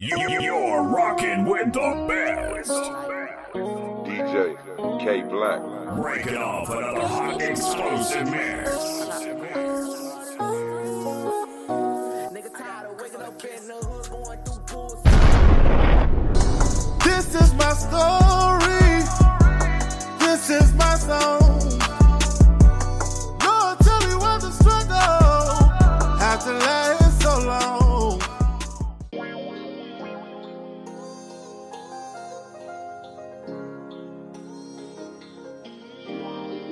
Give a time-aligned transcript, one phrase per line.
[0.00, 2.70] You're rocking with the best.
[4.06, 4.56] DJ
[5.02, 5.96] KayBlacc.
[6.00, 8.70] Breaking off another hot explosive mix.
[17.04, 19.02] This is my story.
[20.20, 21.47] This is my song.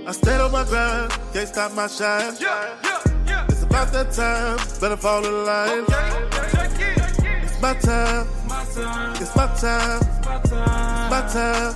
[0.09, 2.37] I stayed on my grind, can't stop my shine.
[3.49, 5.85] It's about that time, better fall in line.
[7.43, 8.29] It's my time.
[9.21, 10.01] It's my time.
[10.31, 11.75] It's my time.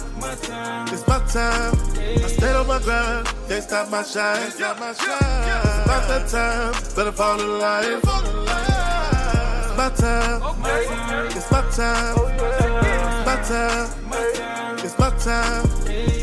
[0.92, 1.74] It's my time.
[1.98, 3.26] I stayed on my grind.
[3.48, 4.46] Can't stop my shine.
[4.46, 6.72] It's about that time.
[6.94, 7.84] Better fall in line.
[7.84, 8.06] It's
[9.76, 10.40] my time.
[11.34, 12.16] It's my time.
[13.26, 13.88] It's my time.
[14.12, 15.66] Oh, it's my time.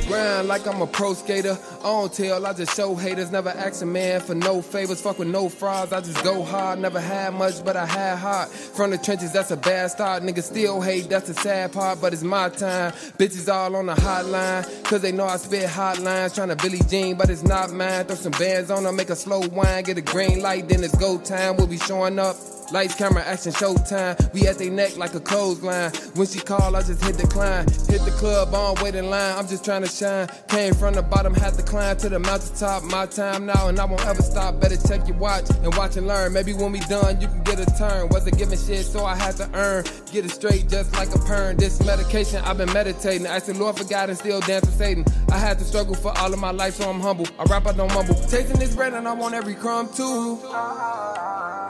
[0.08, 1.58] Grind like I'm a pro skater.
[1.88, 3.32] I don't tell, I just show haters.
[3.32, 5.00] Never ask a man for no favors.
[5.00, 5.94] Fuck with no frauds.
[5.94, 6.80] I just go hard.
[6.80, 8.50] Never had much, but I had heart.
[8.50, 10.22] From the trenches, that's a bad start.
[10.22, 12.02] Niggas still hate, that's the sad part.
[12.02, 12.92] But it's my time.
[13.18, 14.84] Bitches all on the hotline.
[14.84, 16.36] Cause they know I spit hotlines.
[16.36, 18.04] Tryna Billy Jean, but it's not mine.
[18.04, 19.86] Throw some bands on her, make a slow wine.
[19.86, 21.56] Get a green light, then it's go time.
[21.56, 22.36] We'll be showing up.
[22.74, 24.34] Lights, camera, action, showtime.
[24.34, 25.92] We at they neck like a clothesline.
[26.16, 27.66] When she call, I just hit decline.
[27.88, 29.38] Hit the club, on waiting line.
[29.38, 30.28] I'm just trying to shine.
[30.50, 32.84] Came from the bottom, had to climb to the mountaintop.
[32.84, 34.60] My time now, and I won't ever stop.
[34.60, 36.34] Better check your watch and watch and learn.
[36.34, 38.10] Maybe when we done, you can get a turn.
[38.10, 39.84] Wasn't giving shit, so I had to earn.
[40.12, 41.58] Get it straight, just like a perm.
[41.58, 43.28] This medication, I've been meditating.
[43.28, 45.06] I said, Lord for God and still dance with Satan.
[45.32, 47.28] I had to struggle for all of my life, so I'm humble.
[47.38, 48.16] I rap, I don't mumble.
[48.16, 50.38] Tasting this bread, and I want every crumb too.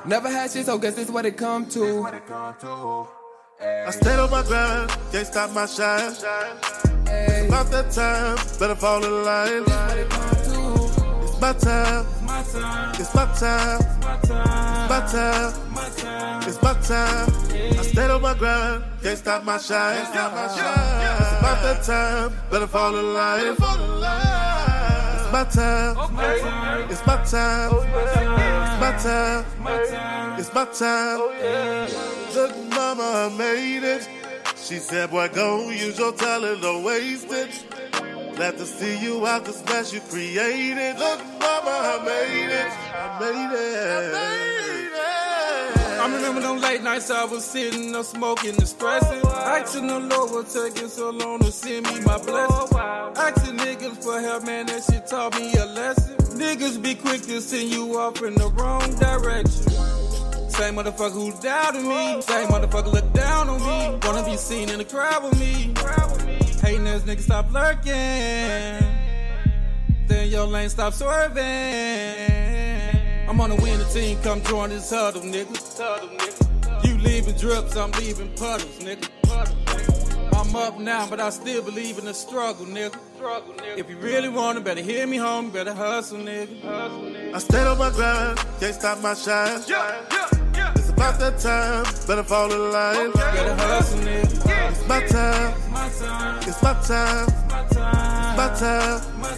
[0.06, 3.16] Never had shit, so guess this what it come to.
[3.59, 6.12] I stayed on my grind, can't stop my shine.
[7.07, 9.63] It's about that time, better fall in line.
[11.23, 13.25] It's my time, it's my time, it's my
[15.07, 15.53] time,
[16.47, 17.34] it's my time.
[17.79, 20.01] I stayed on my grind, can't stop my shine.
[20.01, 23.56] It's about that time, better fall in line.
[25.28, 31.20] It's my oh, time, it's my time, it's my time, it's my time.
[32.34, 34.08] Look, mama, I made it.
[34.56, 37.66] She said, boy, go use your talent, don't waste it.
[38.38, 40.98] Glad to see you out the smash you created.
[40.98, 42.72] Look, mama, I made it.
[42.96, 43.84] I made it.
[43.84, 44.77] I made it.
[46.07, 49.28] I remember them late nights I was sitting up smoking and stressing.
[49.28, 52.72] Asking the Lord what taking so long to send me my blessings.
[53.18, 56.16] Asking niggas for help, man, that shit taught me a lesson.
[56.40, 59.69] Niggas be quick to send you off in the wrong direction.
[60.50, 62.22] Same motherfucker who doubted me.
[62.22, 64.00] Same motherfucker look down on me.
[64.01, 65.73] Wanna be seen in the crowd with me.
[66.62, 67.91] Hating ass niggas stop lurking.
[70.07, 72.37] Then your lane stop swerving.
[73.28, 76.86] I'm on a winning team, come join this huddle, nigga.
[76.86, 79.10] You leaving drips, I'm leaving puddles, nigga.
[80.34, 82.98] I'm up now, but I still believe in the struggle, nigga.
[83.78, 87.34] If you really want it, better hear me home, better hustle, nigga.
[87.34, 89.59] I stayed on my grind, can't stop my shine.
[90.78, 93.12] It's about that time, better fall in line.
[93.12, 94.72] Better hustle, nigga.
[94.72, 98.96] It's my time, My time, it's my time, time, my time, my time.
[98.96, 99.36] it's my time.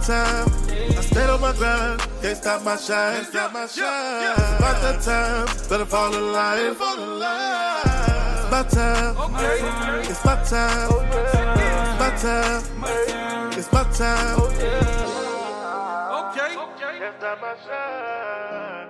[0.00, 3.20] I stayed on my grind, can't stop my shine.
[3.20, 6.66] It's about that time, better fall in line.
[6.66, 6.80] It's
[8.50, 9.16] my time,
[10.08, 12.62] it's my time, it's my time,
[13.52, 14.40] it's my time.
[16.18, 16.52] Okay.
[16.98, 18.88] Can't stop my shine.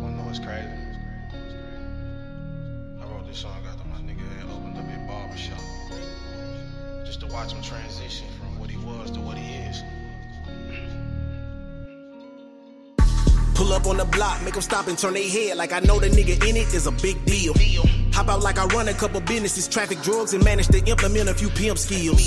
[0.00, 0.68] Wanna know what's crazy?
[3.00, 3.77] I wrote this song got
[5.28, 7.06] up a barber shop.
[7.06, 9.82] Just to watch him transition from what he was to what he is.
[13.68, 16.00] Pull up on the block, make them stop and turn their head like I know
[16.00, 17.52] the nigga in it is a big deal.
[18.14, 21.34] Hop out like I run a couple businesses, traffic drugs, and manage to implement a
[21.34, 22.18] few pimp skills.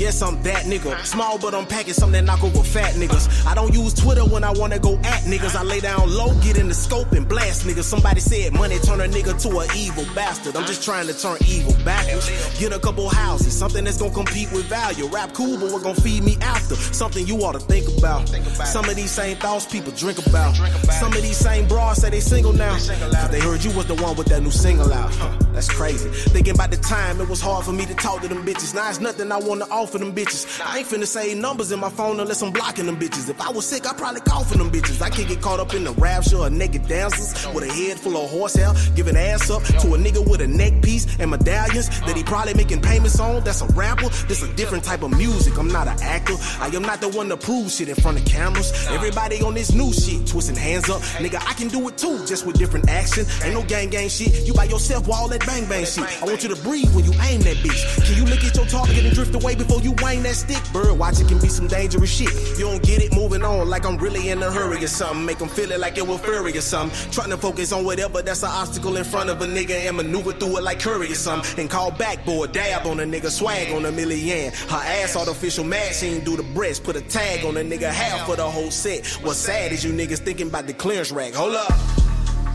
[0.00, 1.04] Yes, I'm that nigga.
[1.04, 3.46] Small, but I'm packing something that knock over fat niggas.
[3.46, 5.54] I don't use Twitter when I wanna go at niggas.
[5.54, 7.84] I lay down low, get in the scope, and blast niggas.
[7.84, 10.56] Somebody said money turn a nigga to an evil bastard.
[10.56, 12.28] I'm just trying to turn evil backwards.
[12.58, 15.06] Get a couple houses, something that's gonna compete with value.
[15.06, 16.74] Rap cool, but we're gonna feed me after.
[16.74, 18.28] Something you ought to think about.
[18.66, 20.56] Some of these same thoughts people drink about.
[20.92, 22.72] Some of these same bras say they single now.
[22.72, 25.12] Cause they heard you was the one with that new single out.
[25.14, 26.08] Huh, that's crazy.
[26.30, 28.74] Thinking about the time it was hard for me to talk to them bitches.
[28.74, 30.60] Now it's nothing I wanna offer them bitches.
[30.64, 33.28] I ain't finna say numbers in my phone unless I'm blocking them bitches.
[33.28, 35.02] If I was sick, I'd probably call for them bitches.
[35.02, 38.16] I can't get caught up in the rapture of naked dancers with a head full
[38.16, 42.16] of horsehair, giving ass up to a nigga with a neck piece and medallions that
[42.16, 43.42] he probably making payments on.
[43.44, 44.08] That's a rapper.
[44.28, 45.58] This a different type of music.
[45.58, 46.34] I'm not an actor.
[46.60, 48.72] I am not the one to prove shit in front of cameras.
[48.88, 51.00] Everybody on this new shit, twisting hands up.
[51.18, 53.26] Nigga, I can do it too, just with different action.
[53.42, 54.46] Ain't no gang gang shit.
[54.46, 56.04] You by yourself with all that bang bang shit.
[56.22, 58.06] I want you to breathe when you aim that bitch.
[58.06, 60.62] Can you look at your target and drift away before you wang that stick?
[60.72, 62.32] Bird watch it can be some dangerous shit.
[62.58, 65.24] You don't get it, moving on like I'm really in a hurry or something.
[65.24, 67.10] Make them feel it like it was furry or something.
[67.10, 70.32] Trying to focus on whatever that's an obstacle in front of a nigga and maneuver
[70.32, 71.60] through it like Curry or something.
[71.60, 74.52] And call back, boy, dab on a nigga, swag on a million.
[74.68, 76.84] Her ass artificial mad, she ain't do the breast.
[76.84, 79.06] Put a tag on a nigga, half for the whole set.
[79.22, 81.34] What's sad is you niggas thinking about the clearance rack.
[81.34, 81.72] Hold up.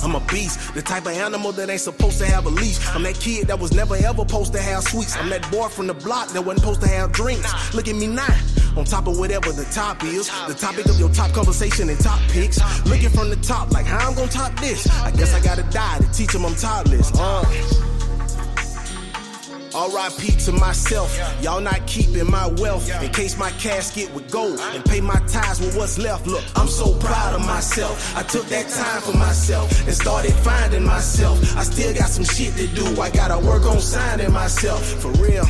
[0.04, 2.80] I'm a beast, the type of animal that ain't supposed to have a leash.
[2.96, 5.16] I'm that kid that was never ever supposed to have sweets.
[5.16, 7.74] I'm that boy from the block that wasn't supposed to have drinks.
[7.76, 8.36] Look at me now,
[8.76, 10.28] on top of whatever the top is.
[10.48, 12.60] The topic of your top conversation and top picks.
[12.86, 14.90] Looking from the top, like how I'm gonna top this.
[14.90, 17.12] I guess I gotta die to teach them I'm topless.
[17.14, 17.91] Uh.
[19.74, 21.18] RIP to myself.
[21.42, 25.60] Y'all not keeping my wealth in case my casket would go and pay my tithes
[25.60, 26.28] with what's left.
[26.28, 28.16] Look, I'm so proud of myself.
[28.16, 31.40] I took that time for myself and started finding myself.
[31.58, 33.02] I still got some shit to do.
[33.02, 35.46] I gotta work on signing myself for real.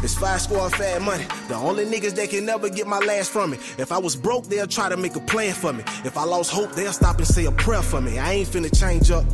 [0.00, 1.26] It's five squad fat money.
[1.48, 3.58] The only niggas that can never get my last from me.
[3.78, 5.82] If I was broke, they'll try to make a plan for me.
[6.04, 8.18] If I lost hope, they'll stop and say a prayer for me.
[8.18, 9.24] I ain't finna change up.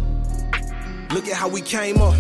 [1.12, 2.14] Look at how we came up.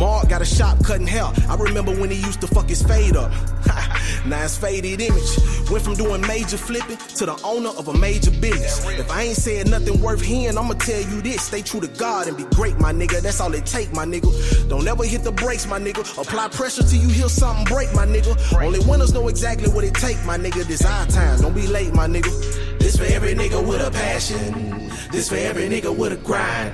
[0.00, 1.30] Mark got a shop cutting hair.
[1.46, 3.30] I remember when he used to fuck his fade up.
[4.26, 5.38] now it's faded image.
[5.70, 8.82] Went from doing major flipping to the owner of a major business.
[8.98, 11.42] If I ain't said nothing worth hearing, I'ma tell you this.
[11.42, 13.20] Stay true to God and be great, my nigga.
[13.20, 14.70] That's all it take, my nigga.
[14.70, 16.00] Don't ever hit the brakes, my nigga.
[16.18, 18.32] Apply pressure till you hear something break, my nigga.
[18.58, 20.64] Only winners know exactly what it take, my nigga.
[20.64, 21.42] This our time.
[21.42, 22.78] Don't be late, my nigga.
[22.78, 24.90] This for every nigga with a passion.
[25.12, 26.72] This for every nigga with a grind.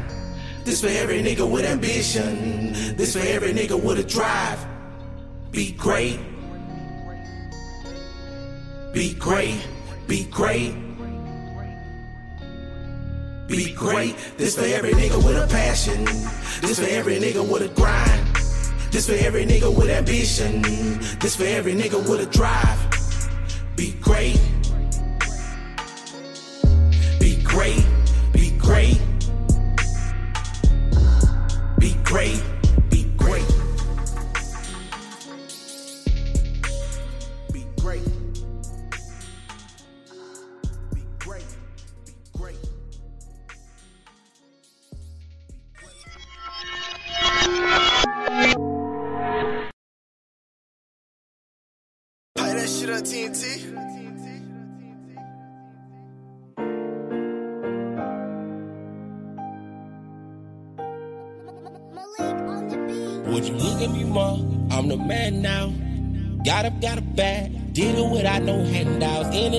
[0.66, 2.72] This for every nigga with ambition.
[2.96, 4.66] This for every nigga with a drive.
[5.52, 6.18] Be great.
[8.92, 9.64] Be great.
[10.08, 10.74] Be great.
[13.46, 14.16] Be great.
[14.38, 16.04] This for every nigga with a passion.
[16.60, 18.26] This for every nigga with a grind.
[18.90, 20.62] This for every nigga with ambition.
[21.20, 22.80] This for every nigga with a drive.
[23.76, 24.40] Be great.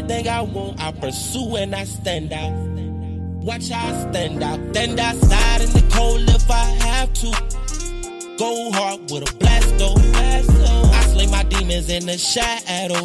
[0.09, 2.53] Anything I want, I pursue and I stand out.
[3.43, 4.57] Watch how I stand out.
[4.73, 8.37] Stand outside in the cold if I have to.
[8.37, 9.97] Go hard with a blasto.
[10.15, 13.03] I slay my demons in the shadow.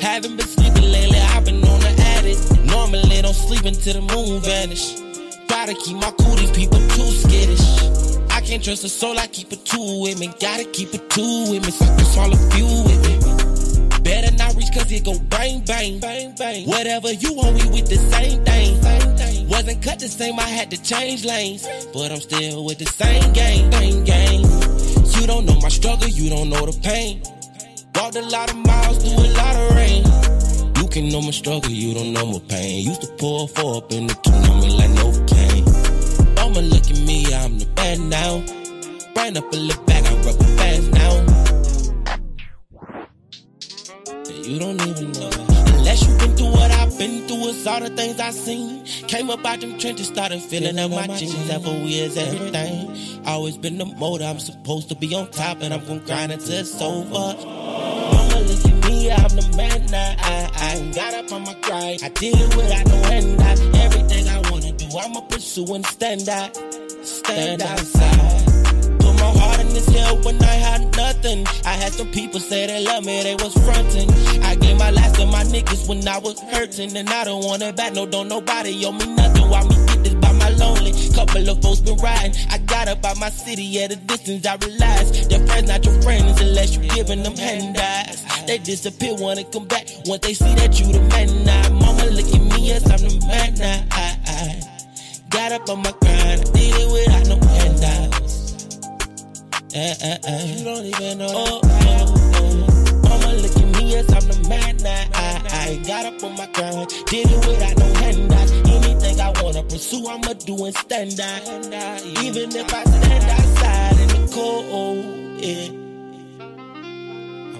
[0.00, 2.64] Haven't been sleeping lately, I've been on the addict.
[2.64, 4.94] Normally don't sleep until the moon vanish.
[5.66, 7.60] To keep my cool, these people too skittish.
[8.30, 10.32] I can't trust a soul, I keep it two with me.
[10.40, 13.19] Gotta keep it two with me, fuck all a few with me.
[14.10, 16.66] Better not reach cause it go bang, bang, bang, bang.
[16.66, 18.74] Whatever you want, we with the same thing.
[19.48, 21.62] Wasn't cut the same, I had to change lanes.
[21.94, 24.42] But I'm still with the same game, same game.
[25.14, 27.22] You don't know my struggle, you don't know the pain.
[27.94, 30.02] Walked a lot of miles through a lot of rain.
[30.82, 32.84] You can know my struggle, you don't know my pain.
[32.86, 34.32] Used to pour four up in the two,
[34.76, 35.06] like no.
[36.42, 38.42] I'ma look at me, I'm the bad now.
[39.14, 39.89] Burn up a little
[44.30, 45.30] You don't even know.
[45.80, 48.84] Unless you've been through what I've been through, it's all the things I seen.
[49.08, 51.50] Came up out them trenches, started feeling up my jeans.
[51.50, 53.24] Ever we is everything.
[53.26, 56.58] Always been the motor, I'm supposed to be on top, and I'm gonna grind until
[56.58, 57.08] it's over.
[57.10, 60.14] Mama, look at me, I'm the man now.
[60.18, 62.02] I, I got up on my grind.
[62.02, 63.40] I did it without no end.
[63.40, 63.52] I,
[63.84, 66.56] everything I wanna do, I'ma pursue and stand out.
[67.02, 68.39] Stand outside.
[69.70, 71.46] This hill when I had nothing.
[71.64, 74.10] I had some people say they love me, they was fronting.
[74.42, 77.62] I gave my last to my niggas when I was hurting, and I don't want
[77.62, 77.94] it back.
[77.94, 79.48] No, don't nobody owe me nothing.
[79.48, 80.92] Why me get this by my lonely?
[81.14, 82.34] Couple of folks been riding.
[82.50, 84.46] I got up by my city at a distance.
[84.46, 88.24] I realized their friends not your friends unless you giving them handouts.
[88.46, 89.86] They disappear they come back.
[90.06, 91.68] Once they see that you the man now.
[91.70, 93.84] Mama look at me, yes I'm the man now.
[93.92, 94.60] I, I
[95.28, 96.40] got up on my grind.
[96.40, 98.09] I did it without no handouts.
[99.72, 100.44] Uh, uh, uh.
[100.46, 101.28] You don't even know.
[101.30, 103.08] Oh, oh, oh.
[103.08, 105.06] Mama look at me, yes I'm the man now.
[105.14, 106.88] I, I got up on my grind.
[107.06, 108.50] Did it without no handouts.
[108.50, 111.46] Anything I wanna pursue, I'ma do and stand out.
[112.24, 115.04] Even if I stand outside in the cold,
[115.40, 115.68] yeah.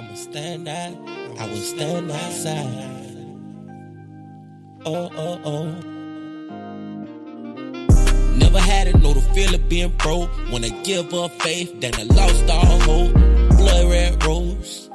[0.00, 0.97] I'ma stand out.
[1.38, 2.87] I will stand outside.
[4.85, 5.89] Oh, oh, oh.
[8.52, 10.28] Never had it, know the feel of being broke.
[10.50, 13.12] Wanna give up faith, then I lost all hope.
[13.57, 14.90] Blood red rose,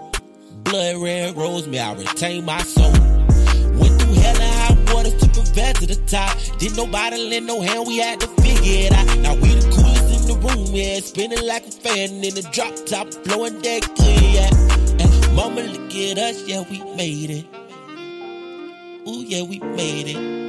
[0.65, 2.91] blood red rose, may I retain my soul.
[2.91, 6.38] Went through hell and high waters to prepare to the top.
[6.59, 9.19] Didn't nobody lend no hand, we had to figure it out.
[9.19, 11.00] Now we the coolest in the room, yeah.
[11.00, 14.50] Spinning like a fan in the drop top, blowing that good, yeah.
[15.00, 17.45] And mama, look at us, yeah, we made it.
[19.07, 20.44] Ooh, yeah, we made it.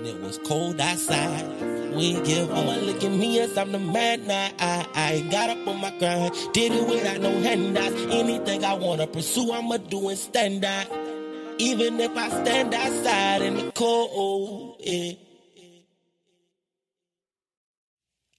[0.00, 1.46] When it was cold outside.
[1.94, 4.50] We give Mama look at me as I'm the man now.
[4.58, 7.96] I, I got up on my grind, did it without no handouts.
[8.10, 10.86] Anything I wanna pursue, I'ma do and stand out.
[11.58, 15.12] Even if I stand outside in the cold, yeah.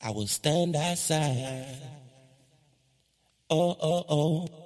[0.03, 1.77] I will stand outside.
[3.50, 4.61] Oh, oh, oh.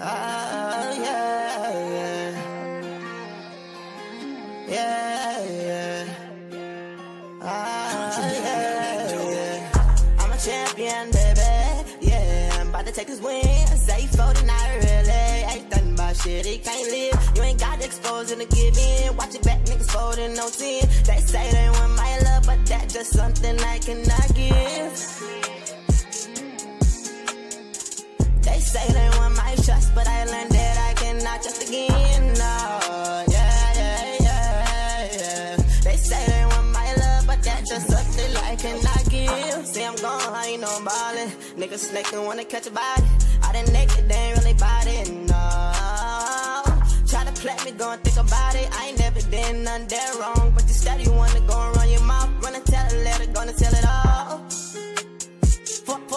[0.00, 0.04] Oh,
[1.02, 2.30] yeah, yeah.
[4.68, 6.04] Yeah, yeah.
[7.42, 10.16] Oh, yeah, yeah.
[10.20, 11.90] I'm a champion, baby.
[12.00, 13.42] Yeah, I'm about to take this win.
[13.76, 15.10] Say for the night, really.
[15.10, 17.32] Ain't nothing about shit, he can't live.
[17.34, 19.16] You ain't got exposing to give in.
[19.16, 20.88] Watch it back, niggas folding no sin.
[21.06, 25.57] They say they want my love, but that just something I cannot give.
[28.58, 32.34] They say they want my trust, but I learned that I cannot trust again.
[32.34, 35.56] No, yeah, yeah, yeah, yeah.
[35.84, 39.64] They say they want my love, but that just something I cannot give.
[39.64, 41.30] See, I'm gone, I ain't no ballin'.
[41.56, 43.06] Niggas snaking wanna catch a body.
[43.44, 45.42] I done naked, they ain't really body, no.
[47.06, 48.68] Try to play me, go and think about it.
[48.72, 52.02] I ain't never did nothing that wrong, but you steady wanna go and run your
[52.02, 52.30] mouth.
[52.42, 53.77] Run and tell let it, gonna tell all.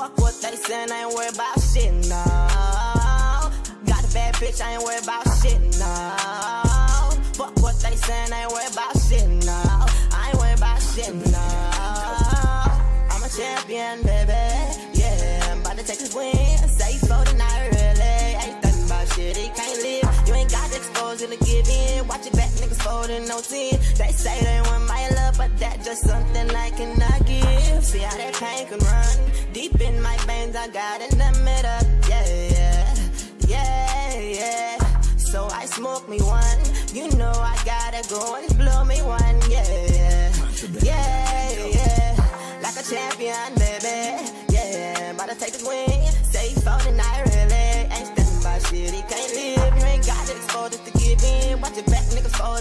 [0.01, 2.23] Fuck, what they saying, I ain't worried about shit, no.
[3.85, 5.91] Got a bad bitch, I ain't worried about shit, no.
[7.37, 9.61] Fuck what they saying, I ain't worried about shit, no.
[10.11, 11.37] I ain't worried about shit, no.
[13.11, 14.40] I'm a champion, baby.
[21.11, 22.07] Got exposing to give in.
[22.07, 23.79] Watch it back, niggas folding no sin.
[23.97, 27.83] They say they want my love, but that just something I cannot give.
[27.83, 30.55] See how that pain can run deep in my veins.
[30.55, 32.95] I gotta numb it up, yeah,
[33.47, 35.01] yeah, yeah, yeah.
[35.17, 36.59] So I smoke me one.
[36.93, 40.31] You know I gotta go and blow me one, yeah,
[40.83, 41.10] yeah,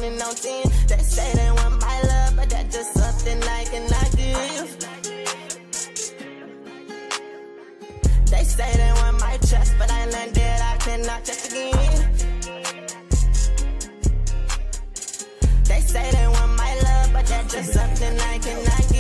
[0.00, 0.88] back, niggas on 10.
[0.88, 4.78] They say they want my love, but that's just something I cannot give.
[8.26, 12.10] They say they want my trust, but I learned that I cannot trust again.
[15.64, 18.99] They say they want my love, but that's just something I cannot give.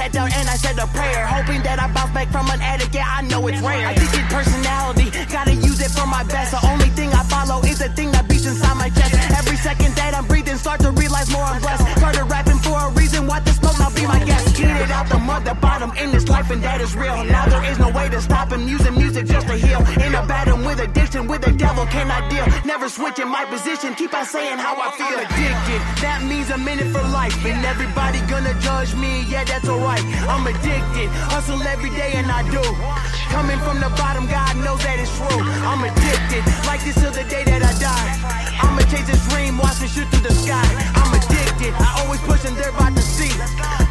[0.00, 1.26] Sat down and I said a prayer.
[1.26, 3.84] Hoping that I bounce back from an addict, yeah, I know it's rare.
[3.92, 6.56] Addicted personality, gotta use it for my best.
[6.56, 9.12] The only thing I follow is the thing that beats inside my chest.
[9.40, 11.84] Every second that I'm breathing, start to realize more I'm blessed.
[12.00, 14.56] Started rapping for a reason, what the smoke, now be my guest.
[14.56, 17.22] Get it out the mud, the bottom in this life, and that is real.
[17.24, 19.80] Now there is no way to stop him using music just to heal.
[20.06, 20.56] In a battle
[21.10, 22.46] addiction, with the devil, can I deal?
[22.64, 25.18] Never switching my position, keep on saying how I feel.
[25.18, 27.34] Addicted, that means I'm in it for life.
[27.44, 30.04] And everybody gonna judge me, yeah, that's alright.
[30.28, 32.62] I'm addicted, hustle every day and I do.
[33.30, 35.42] Coming from the bottom, God knows that it's true.
[35.66, 38.50] I'm addicted, like this till the day that I die.
[38.62, 40.66] I'ma chase this dream, watch me shoot through the sky.
[40.94, 43.30] I'm addicted, I always push and they're about to see.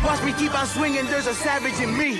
[0.03, 2.19] Watch me keep on swinging, there's a savage in me.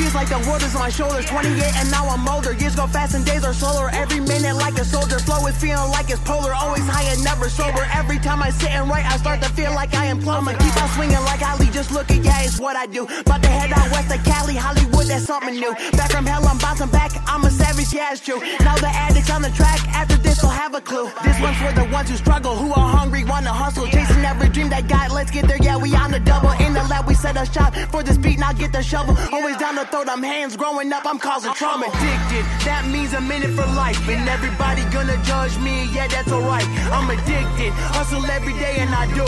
[0.00, 2.52] Feels like the world is on my shoulders, 28 and now I'm older.
[2.54, 3.90] Years go fast and days are slower.
[3.92, 6.54] Every minute like a soldier, flow is feeling like it's polar.
[6.54, 7.84] Always high and never sober.
[8.00, 10.38] Every time I sit and write, I start to feel like I implode.
[10.40, 13.02] I'ma keep on swinging like Ali, just look at yeah, it's what I do.
[13.26, 15.72] About to head out west to Cali, Hollywood, that's something new.
[15.98, 17.10] Back from hell, I'm bouncing back.
[17.26, 18.40] I'm a savage, yeah, it's true.
[18.60, 21.10] Now the addicts on the track, after this, will have a clue.
[21.24, 24.68] This one's for the ones who struggle, who are hungry, wanna hustle, chasing every dream
[24.70, 25.10] that got.
[25.10, 26.50] Let's get there, yeah, we on the double.
[26.64, 29.16] In the lab, we set a shot for this beat, now get the shovel.
[29.32, 31.86] Always down to throw them hands, growing up, I'm causing trauma.
[31.86, 34.00] Addicted, that means I'm in it for life.
[34.08, 36.66] And everybody gonna judge me, yeah, that's alright.
[36.90, 39.26] I'm addicted, hustle every day and I do.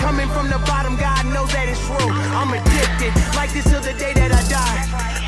[0.00, 2.10] Coming from the bottom, God knows that it's true.
[2.34, 4.78] I'm addicted, like this till the day that I die.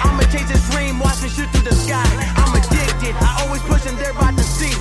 [0.04, 2.06] I'ma chase this dream, watch me shoot through the sky.
[2.40, 4.74] I'm addicted, I always push and they're about to see.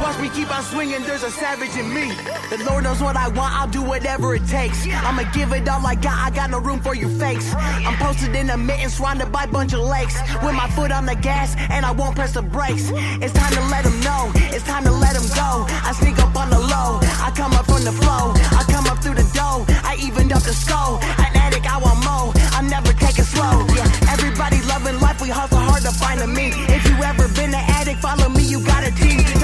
[0.00, 2.10] Watch me keep on swinging, there's a savage in me.
[2.50, 4.84] The Lord knows what I want, I'll do whatever it takes.
[4.86, 7.54] I'ma give it all I got, I got no room for you fakes.
[7.54, 10.18] I'm posted in a mitten, surrounded by a bunch of lakes.
[10.42, 12.90] With my foot on the gas, and I won't press the brakes.
[13.22, 15.66] It's time to let them know, it's time to let them go.
[15.68, 18.32] I sneak up on the low, I come up from the flow.
[18.58, 20.98] I come up through the dough, I evened up the skull.
[21.18, 23.66] An I want more, I'm never taking slow.
[23.76, 26.48] Yeah, everybody loving life, we hustle hard to find a me.
[26.72, 28.82] If you ever been an addict, follow me, you got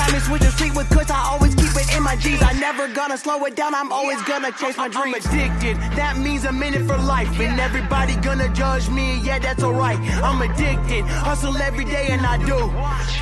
[0.08, 2.42] a to switch the street with Kush, I always keep it in my G's.
[2.42, 5.26] I never gonna slow it down, I'm always gonna chase my dreams.
[5.26, 7.28] I'm addicted, that means I'm in it for life.
[7.40, 9.98] And everybody gonna judge me, yeah, that's alright.
[10.22, 12.58] I'm addicted, hustle every day and I do.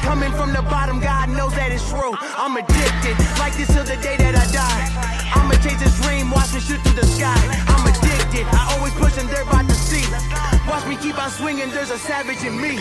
[0.03, 2.14] Coming from the bottom, God knows that it's true.
[2.37, 4.85] I'm addicted, like this till the day that I die.
[5.35, 7.37] I'ma chase this dream, watch me shoot through the sky.
[7.68, 10.05] I'm addicted, I always push and they're about to see.
[10.68, 12.79] Watch me keep on swinging, there's a savage in me.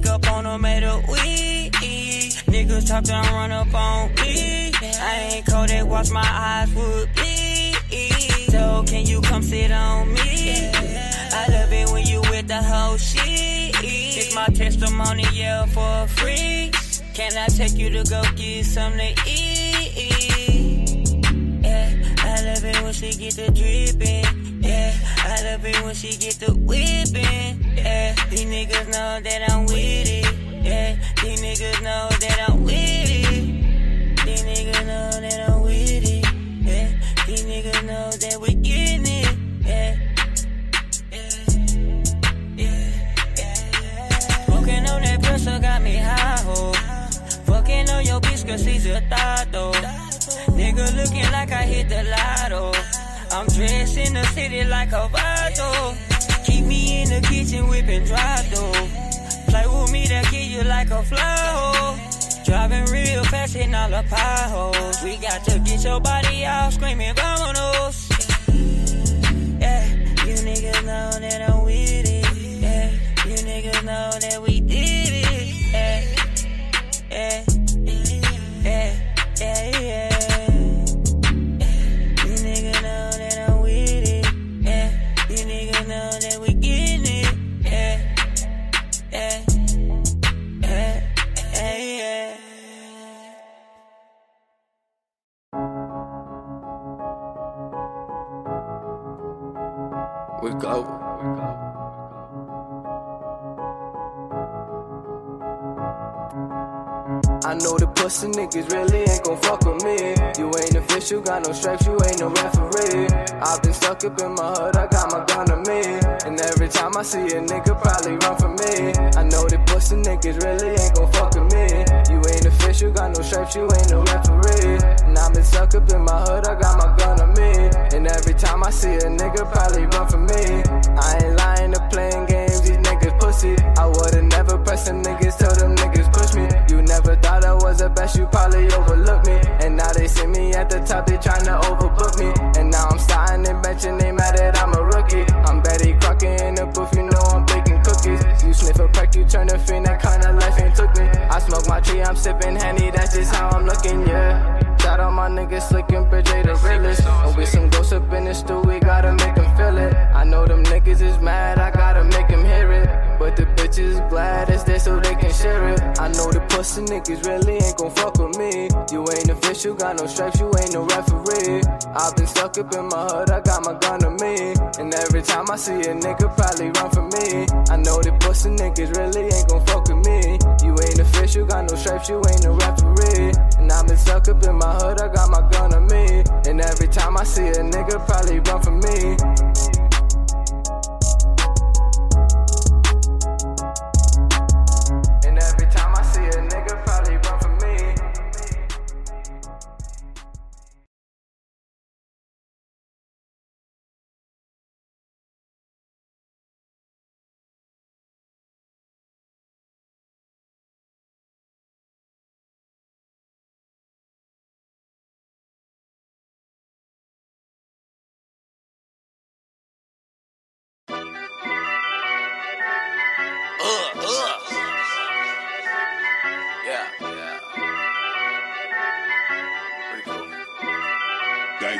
[0.00, 1.72] Put up on her, made her weak.
[2.46, 4.72] Niggas talk, don't run up on me.
[4.82, 8.50] I ain't cold, they watch my eyes would bleed.
[8.50, 10.70] So can you come sit on me?
[11.32, 13.74] I love it when you with the whole shit.
[13.82, 16.70] It's my testimony, yeah, for free.
[17.14, 21.08] Can I take you to go get something to eat?
[21.62, 24.62] Yeah, I love it when she get the dripping.
[24.62, 24.92] Yeah,
[25.40, 27.64] I love it when she get the whipping.
[27.74, 30.26] Yeah, these niggas know that I'm with it.
[30.62, 34.26] Yeah, these niggas know that I'm with it.
[34.26, 36.24] These niggas know that I'm with it.
[36.62, 36.92] Yeah,
[37.26, 39.36] these niggas know that we getting it.
[39.64, 39.96] Yeah.
[44.44, 46.72] Smoking on that pressure got me high, ho.
[47.46, 49.72] Fucking on your bitch cause she's a thought, though.
[50.52, 52.99] Nigga looking like I hit the lotto.
[53.32, 56.44] I'm dressed in the city like a vato.
[56.44, 58.88] Keep me in the kitchen whipping dry dough.
[59.48, 61.96] Play with me that kill you like a hole.
[62.44, 65.02] Driving real fast in all the potholes.
[65.04, 68.10] We got to get your body out screaming, vamonos.
[69.60, 69.86] Yeah,
[70.26, 72.60] you niggas know that I'm with it.
[72.60, 72.90] Yeah,
[73.26, 74.60] you niggas know that we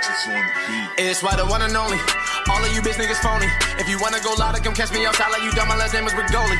[0.00, 0.40] On the
[0.96, 1.04] beat.
[1.04, 1.98] It's why the one and only.
[2.48, 3.44] All of you bitch niggas phony.
[3.78, 5.68] If you wanna go louder, come catch me outside like you done.
[5.68, 6.56] My last name is Rigoli.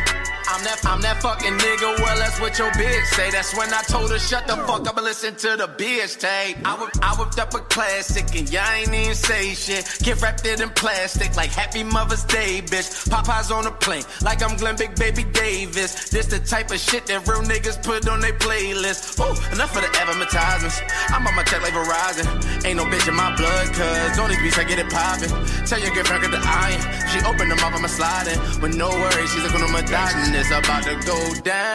[0.51, 1.99] I'm that, I'm that fucking nigga.
[2.03, 3.31] Well, that's what your bitch say.
[3.31, 6.59] That's when I told her shut the fuck up and listen to the bitch tape.
[6.67, 9.87] I whipped, I whipped up a classic and y'all ain't even say shit.
[10.03, 13.07] Get wrapped it in plastic like Happy Mother's Day, bitch.
[13.07, 16.11] Popeyes on a plane like I'm Glen Big Baby Davis.
[16.11, 19.23] This the type of shit that real niggas put on their playlist.
[19.23, 20.83] Ooh, enough of the advertisements.
[21.15, 22.27] I'm on my check like Verizon.
[22.67, 25.31] Ain't no bitch in my blood, cuz on these beats I get it poppin'.
[25.65, 26.83] Tell your girlfriend get the iron.
[27.15, 28.61] She open them up, I'ma slide in.
[28.61, 31.69] With no worries, she's looking on my dot and it's about to go down.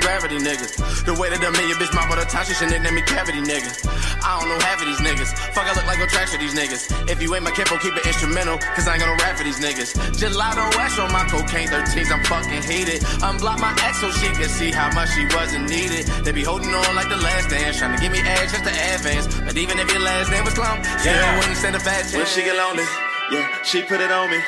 [0.00, 1.04] Gravity niggas.
[1.04, 3.84] The way that made your bitch all the time, she should nickname me cavity niggas.
[4.24, 5.36] I don't know half of these niggas.
[5.52, 6.88] Fuck, I look like a trash for these niggas.
[7.10, 9.60] If you ain't my capo, keep it instrumental, cause I ain't gonna rap for these
[9.60, 9.92] niggas.
[10.16, 13.02] Gelato ash on my cocaine 13s, I'm fucking heated.
[13.20, 16.06] Unblock my ex so she can see how much she wasn't needed.
[16.24, 18.72] They be holding on like the last dance, trying to give me edge just to
[18.72, 19.28] advance.
[19.44, 21.36] But even if your last name was Clump, yeah, Yeah.
[21.36, 22.16] wouldn't stand a fat chance.
[22.16, 22.86] When she get lonely,
[23.30, 24.40] yeah, she put it on me.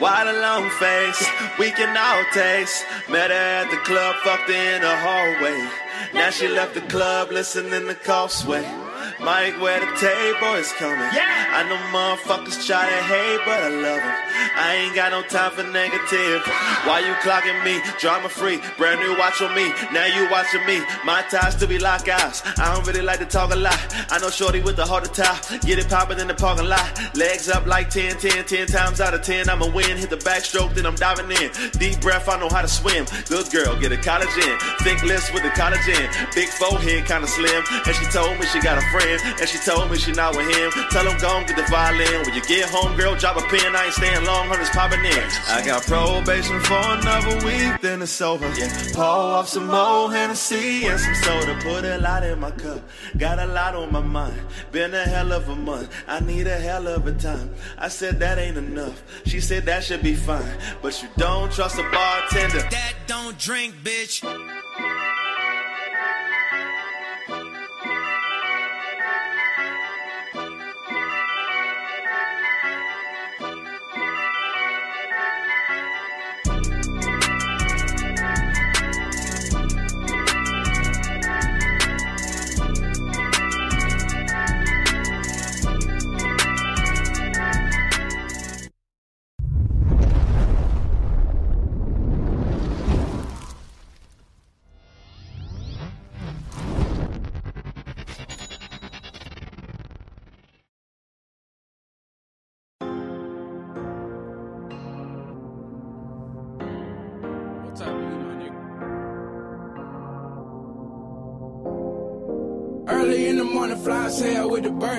[0.00, 1.22] Why the long face?
[1.58, 2.86] We can all taste.
[3.10, 5.68] Met her at the club, fucked in the hallway.
[6.14, 8.79] Now she left the club, listening to Causeway.
[9.22, 10.98] Mike, where the table is coming.
[11.12, 11.28] Yeah.
[11.52, 14.16] I know motherfuckers try to hate, but I love them.
[14.56, 16.40] I ain't got no time for negative.
[16.88, 17.80] Why you clocking me?
[17.98, 19.68] Drama free, brand new watch on me.
[19.92, 20.80] Now you watching me.
[21.04, 22.42] My ties to be lock eyes.
[22.56, 23.78] I don't really like to talk a lot.
[24.10, 25.44] I know Shorty with the heart attack.
[25.62, 26.88] Get it poppin' in the parking lot.
[27.14, 29.50] Legs up like 10, 10, 10 times out of 10.
[29.50, 29.98] I'ma win.
[29.98, 31.50] Hit the backstroke, then I'm diving in.
[31.72, 33.04] Deep breath, I know how to swim.
[33.28, 34.58] Good girl, get a college in.
[34.80, 36.08] Thick lips with the college in.
[36.34, 37.62] Big forehead, kinda slim.
[37.84, 39.09] And she told me she got a friend.
[39.40, 40.70] And she told me she not with him.
[40.90, 42.22] Tell him go get the violin.
[42.26, 43.74] When you get home, girl, drop a pin.
[43.74, 45.24] I ain't staying long, hunters popping in.
[45.48, 48.48] I got probation for another week, then it's over.
[48.58, 48.70] Yeah.
[48.92, 51.58] Pour off some more Hennessy and some soda.
[51.62, 52.80] Put a lot in my cup.
[53.18, 54.40] Got a lot on my mind.
[54.72, 55.90] Been a hell of a month.
[56.06, 57.54] I need a hell of a time.
[57.78, 59.02] I said that ain't enough.
[59.26, 60.56] She said that should be fine.
[60.82, 62.60] But you don't trust a bartender.
[62.70, 64.22] That don't drink, bitch.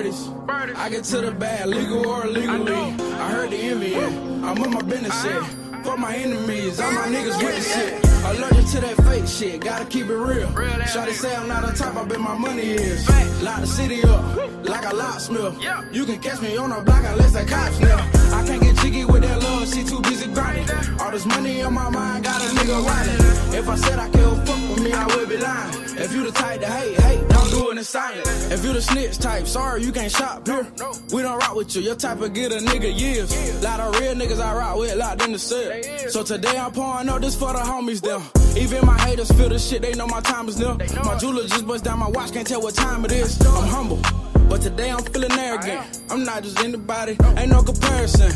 [0.04, 2.74] I get to the bag, legal or illegally.
[2.74, 4.08] I heard the envy, yeah.
[4.42, 5.42] I'm on my business shit.
[5.84, 8.04] For my enemies, all my niggas with the shit.
[8.24, 10.48] Allergic to that fake shit, gotta keep it real.
[10.48, 13.08] Shawty say I'm not on top, I bet my money is.
[13.42, 14.24] Lock the city up,
[14.64, 15.54] like a locksmith.
[15.92, 17.98] You can catch me on the block unless the cops now.
[18.36, 20.68] I can't get jiggy with that love, she too busy grinding.
[21.00, 23.54] All this money on my mind, got a nigga riding.
[23.56, 25.74] If I said I could fuck with me, I would be lying.
[25.96, 27.31] If you the type to hate, hate,
[27.74, 28.50] don't do it in silence.
[28.50, 30.66] If you the snitch type, sorry, you can't shop here.
[31.12, 33.62] We don't rock with you, your type of get a nigga years.
[33.62, 36.10] Lot of real niggas I rock with, locked in the cell.
[36.10, 38.22] So today I'm pouring up this for the homies them.
[38.56, 40.74] Even my haters feel the shit, they know my time is near.
[41.04, 43.40] My jeweler just bust down my watch, can't tell what time it is.
[43.46, 44.31] I'm humble.
[44.52, 46.02] But today I'm feeling arrogant.
[46.10, 48.30] I'm not just anybody, ain't no comparison.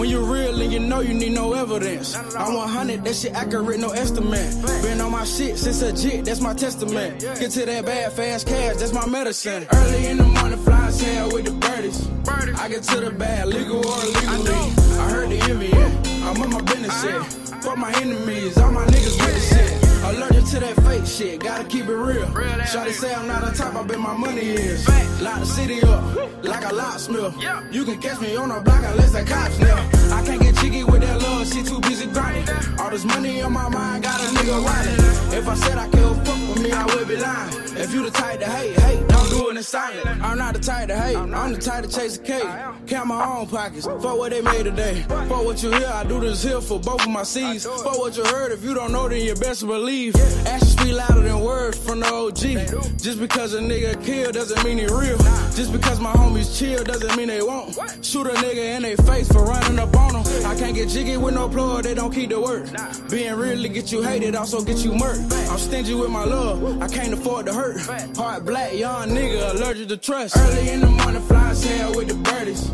[0.00, 2.16] When you're real and you know you need no evidence.
[2.16, 4.50] I'm 100, that shit accurate, no estimate.
[4.82, 7.20] Been on my shit since a jit, that's my testament.
[7.20, 9.66] Get to that bad fast cash, that's my medicine.
[9.70, 12.08] Early in the morning, fly as hell with the birdies.
[12.58, 14.54] I get to the bad, legal or illegally.
[14.98, 16.30] I heard the envy, yeah.
[16.30, 17.62] I'm on my business shit.
[17.62, 19.88] For my enemies, all my niggas with the shit.
[20.50, 22.24] To that fake shit, gotta keep it real.
[22.26, 24.88] Shawty say I'm not on top, I bet my money is.
[25.20, 26.02] Lock the city up,
[26.42, 27.34] like a locksmith.
[27.70, 29.76] You can catch me on the block unless that cops now.
[30.16, 32.48] I can't get jiggy with that love, she too busy grinding.
[32.78, 35.38] All this money on my mind, got a nigga riding.
[35.38, 37.52] If I said I could fuck with me, I would be lying.
[37.76, 40.06] If you the type to hate, hate, don't do it in silence.
[40.22, 42.48] I'm not the type to hate, I'm the type to chase a cake.
[42.86, 45.04] Count my own pockets, fuck what they made today.
[45.08, 47.66] Fuck what you hear, I do this here for both of my seeds.
[47.66, 50.14] Fuck what you heard, if you don't know, then you best believe.
[50.46, 52.98] Actions speak louder than words from the OG.
[52.98, 55.18] Just because a nigga kill doesn't mean he real.
[55.54, 57.74] Just because my homies chill doesn't mean they won't.
[58.02, 60.46] Shoot a nigga in their face for running up on them.
[60.46, 62.70] I can't get jiggy with no plug, they don't keep the word.
[63.10, 65.50] Being real to get you hated, also get you murked.
[65.50, 67.80] I'm stingy with my love, I can't afford to hurt.
[68.16, 70.36] Heart black, young nigga, allergic to trust.
[70.36, 72.70] Early in the morning, fly hell with the birdies.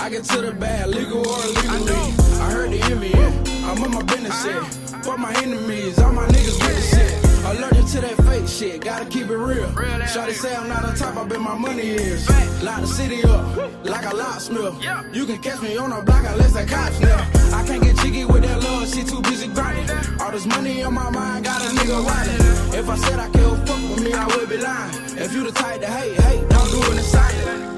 [0.00, 1.94] I get to the bad, legal or illegally.
[2.40, 3.70] I heard the envy, yeah.
[3.70, 4.85] I'm on my business shit.
[5.06, 7.12] For my enemies, all my niggas with the shit.
[7.46, 9.68] Allergic to that fake shit, gotta keep it real.
[10.12, 12.28] Shawty say I'm not on top, I bet my money is.
[12.60, 14.74] Lock the city up, like a locksmith.
[15.12, 17.20] You can catch me on the block unless that cops now.
[17.56, 19.96] I can't get jiggy with that love, she too busy grinding.
[20.20, 22.74] All this money on my mind, got a nigga riding.
[22.76, 24.92] If I said I could fuck with me, I would be lying.
[25.16, 27.75] If you the type to hate, hate, don't do it in silence.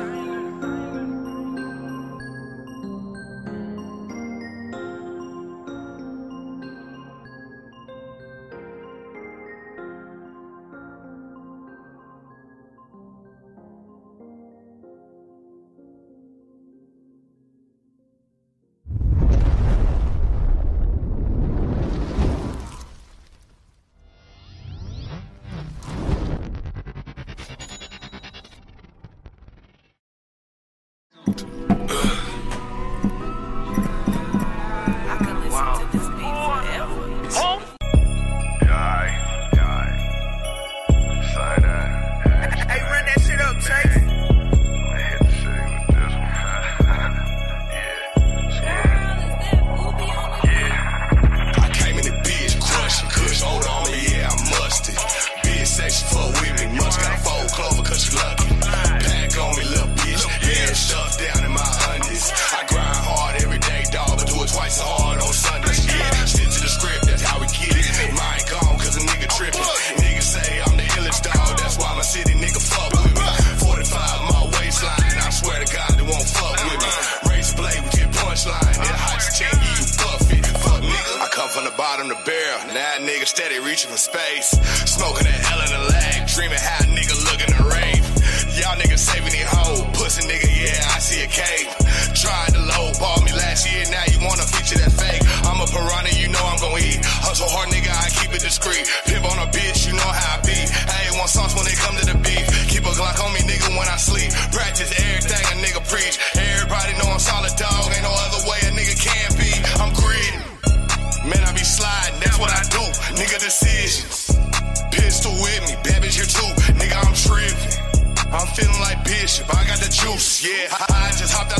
[120.13, 120.43] Juice.
[120.43, 121.58] Yeah, I just hopped out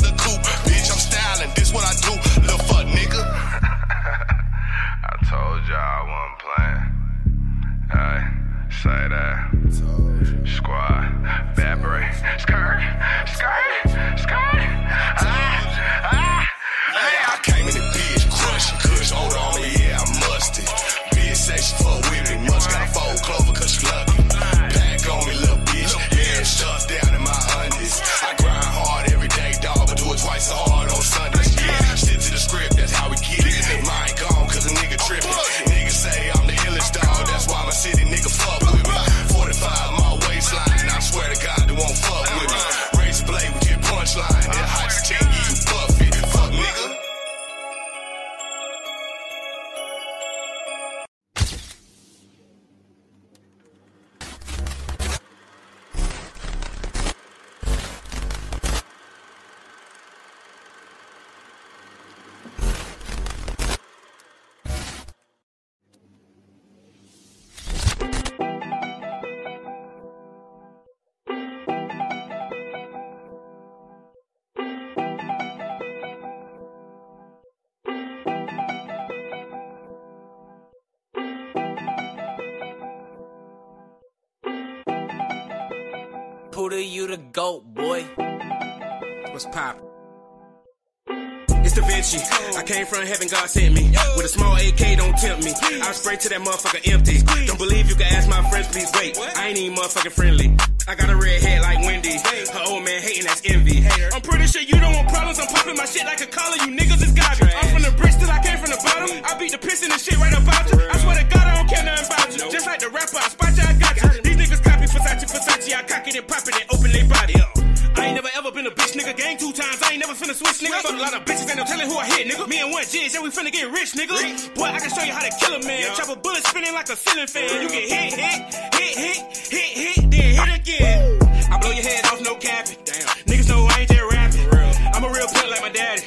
[93.09, 93.89] heaven, God sent me.
[94.15, 95.51] With a small AK, don't tempt me.
[95.81, 97.17] I spray to that motherfucker empty.
[97.49, 99.17] Don't believe you can ask my friends, please wait.
[99.35, 100.53] I ain't even motherfucking friendly.
[100.87, 102.13] I got a red head like Wendy.
[102.53, 103.81] Her old man hating, that's envy.
[104.13, 105.39] I'm pretty sure you don't want problems.
[105.41, 106.57] I'm popping my shit like a collar.
[106.61, 107.49] You niggas is garbage.
[107.49, 109.09] I'm from the Bristol, I came from the bottom.
[109.25, 110.77] I beat the piss in the shit right about you.
[110.77, 112.45] I swear to God, I don't care nothing about you.
[112.53, 114.21] Just like the rapper, I spot you, I got you.
[114.21, 115.73] These niggas copy Versace, Versace.
[115.73, 117.41] I cock it and pop it and open their body.
[117.41, 117.57] up.
[117.97, 119.17] I ain't never ever been a bitch, nigga.
[119.17, 119.81] Gang two times.
[119.81, 120.81] I ain't never finna switch, nigga.
[120.81, 122.47] Fuck a lot of bitches, ain't no telling who I hit, nigga.
[122.47, 124.15] Me and one jizz, yeah, we finna get rich, nigga.
[124.55, 125.95] Boy, I can show you how to kill a man.
[125.95, 127.61] Chop a bullet spinning like a ceiling fan.
[127.61, 128.39] You get hit, hit,
[128.75, 131.19] hit, hit, hit, hit, then hit again.
[131.51, 132.77] I blow your head off, no capping.
[132.85, 133.07] Damn.
[133.27, 134.47] Niggas know I ain't just rapping.
[134.95, 136.03] I'm a real pimp like my daddy.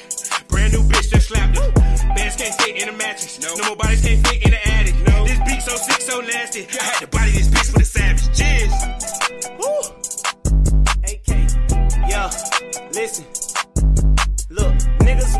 [0.48, 1.74] Brand new bitch just slapped it.
[2.16, 3.40] Bands can't fit in a mattress.
[3.40, 3.54] No.
[3.56, 4.96] no more bodies can't fit in the attic.
[5.06, 5.26] No.
[5.26, 6.66] This beat so sick, so nasty.
[6.80, 8.24] I had to body this bitch with a savage.
[8.38, 8.72] Jizz.
[9.60, 9.68] Woo.
[11.04, 11.28] AK.
[12.08, 12.30] Yeah,
[12.94, 13.31] listen.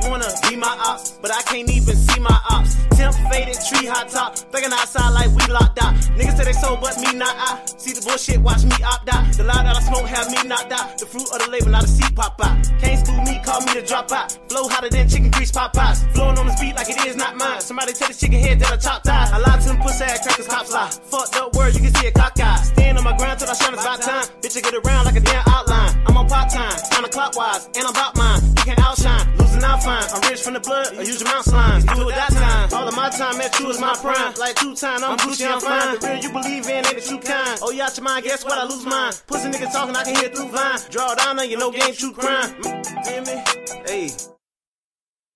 [0.08, 2.76] Wanna be my ops, but I can't even see my ops.
[2.96, 5.94] Temp faded, tree hot top, thinking outside like we locked out.
[6.18, 7.64] Niggas say they sold, but me not I.
[7.64, 9.32] See the bullshit, watch me opt out.
[9.32, 10.98] The lie that I smoke have me knocked out.
[10.98, 12.60] The fruit of the label, not a seed pop out.
[12.78, 14.36] Can't school me, call me the drop out.
[14.50, 16.04] Flow hotter than chicken grease pop pies.
[16.12, 17.60] Flowing on this beat like it is not mine.
[17.60, 19.32] Somebody tell this chicken head that I chop ties.
[19.32, 20.90] I lied to them pussy ass crackers, cops lie.
[20.90, 22.60] Fucked up word, you can see a cock eye.
[22.62, 24.26] Stand on my ground till I shine, it's about time.
[24.42, 25.94] Bitch, I get around like a damn outline.
[26.06, 28.42] I'm on part time, counterclockwise, and I'm about mine.
[28.72, 30.02] Can't outshine, losing out fine.
[30.14, 31.84] I'm rich from the blood, I use your mountain lines.
[31.84, 32.72] Do it that time.
[32.72, 34.32] All of my time at you is my prime.
[34.38, 36.00] Like two time, I'm Gucci, I'm fine.
[36.00, 37.58] The real you believe in ain't the true kind.
[37.60, 38.56] Oh, you out your mind, guess what?
[38.56, 39.12] I lose mine.
[39.26, 40.78] Pussy nigga talking, I can hear through vine.
[40.88, 42.48] Draw down on you, no game, true crime.
[42.62, 43.44] Mm, Feel me?
[43.84, 44.10] Hey.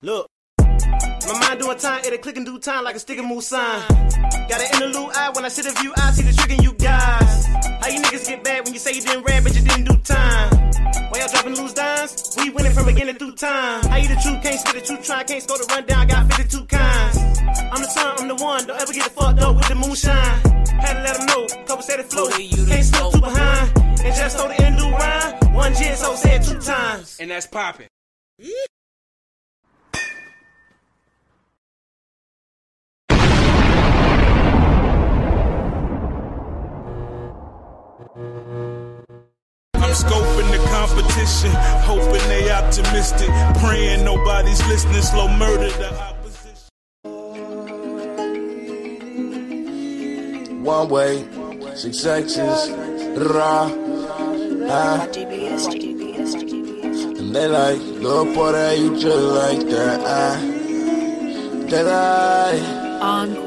[0.00, 0.28] Look.
[1.26, 3.80] My mind doing time, it'll click in due time like a stick and move sign.
[4.48, 6.72] Got an interlude eye when I sit a view, I see the trick in you
[6.74, 7.46] guys.
[7.80, 9.96] How you niggas get bad when you say you didn't rap, but you didn't do
[9.98, 10.50] time?
[11.10, 12.36] Why y'all dropping loose dimes?
[12.36, 13.82] We winning from beginning through time.
[13.84, 16.64] How you the truth, can't spit the truth, try, can't score the rundown, got 52
[16.66, 17.16] kinds.
[17.72, 20.14] I'm the son, I'm the one, don't ever get fucked up with the moonshine.
[20.78, 23.78] Had to let them know, couple said it flow, can't slip too behind.
[23.78, 27.18] And just throw the interlude rhyme, one jizz, so said two times.
[27.18, 27.88] And that's popping.
[38.16, 41.50] I'm scoping the competition,
[41.84, 43.28] hoping they optimistic,
[43.60, 46.70] praying nobody's listening, slow murder the opposition.
[50.64, 51.28] One way,
[51.74, 52.70] six sections,
[53.18, 53.70] ra,
[54.70, 55.06] ah.
[57.18, 60.40] And they like, look for that, you just like that, ah.
[61.68, 62.62] They like,
[63.02, 63.45] Encore.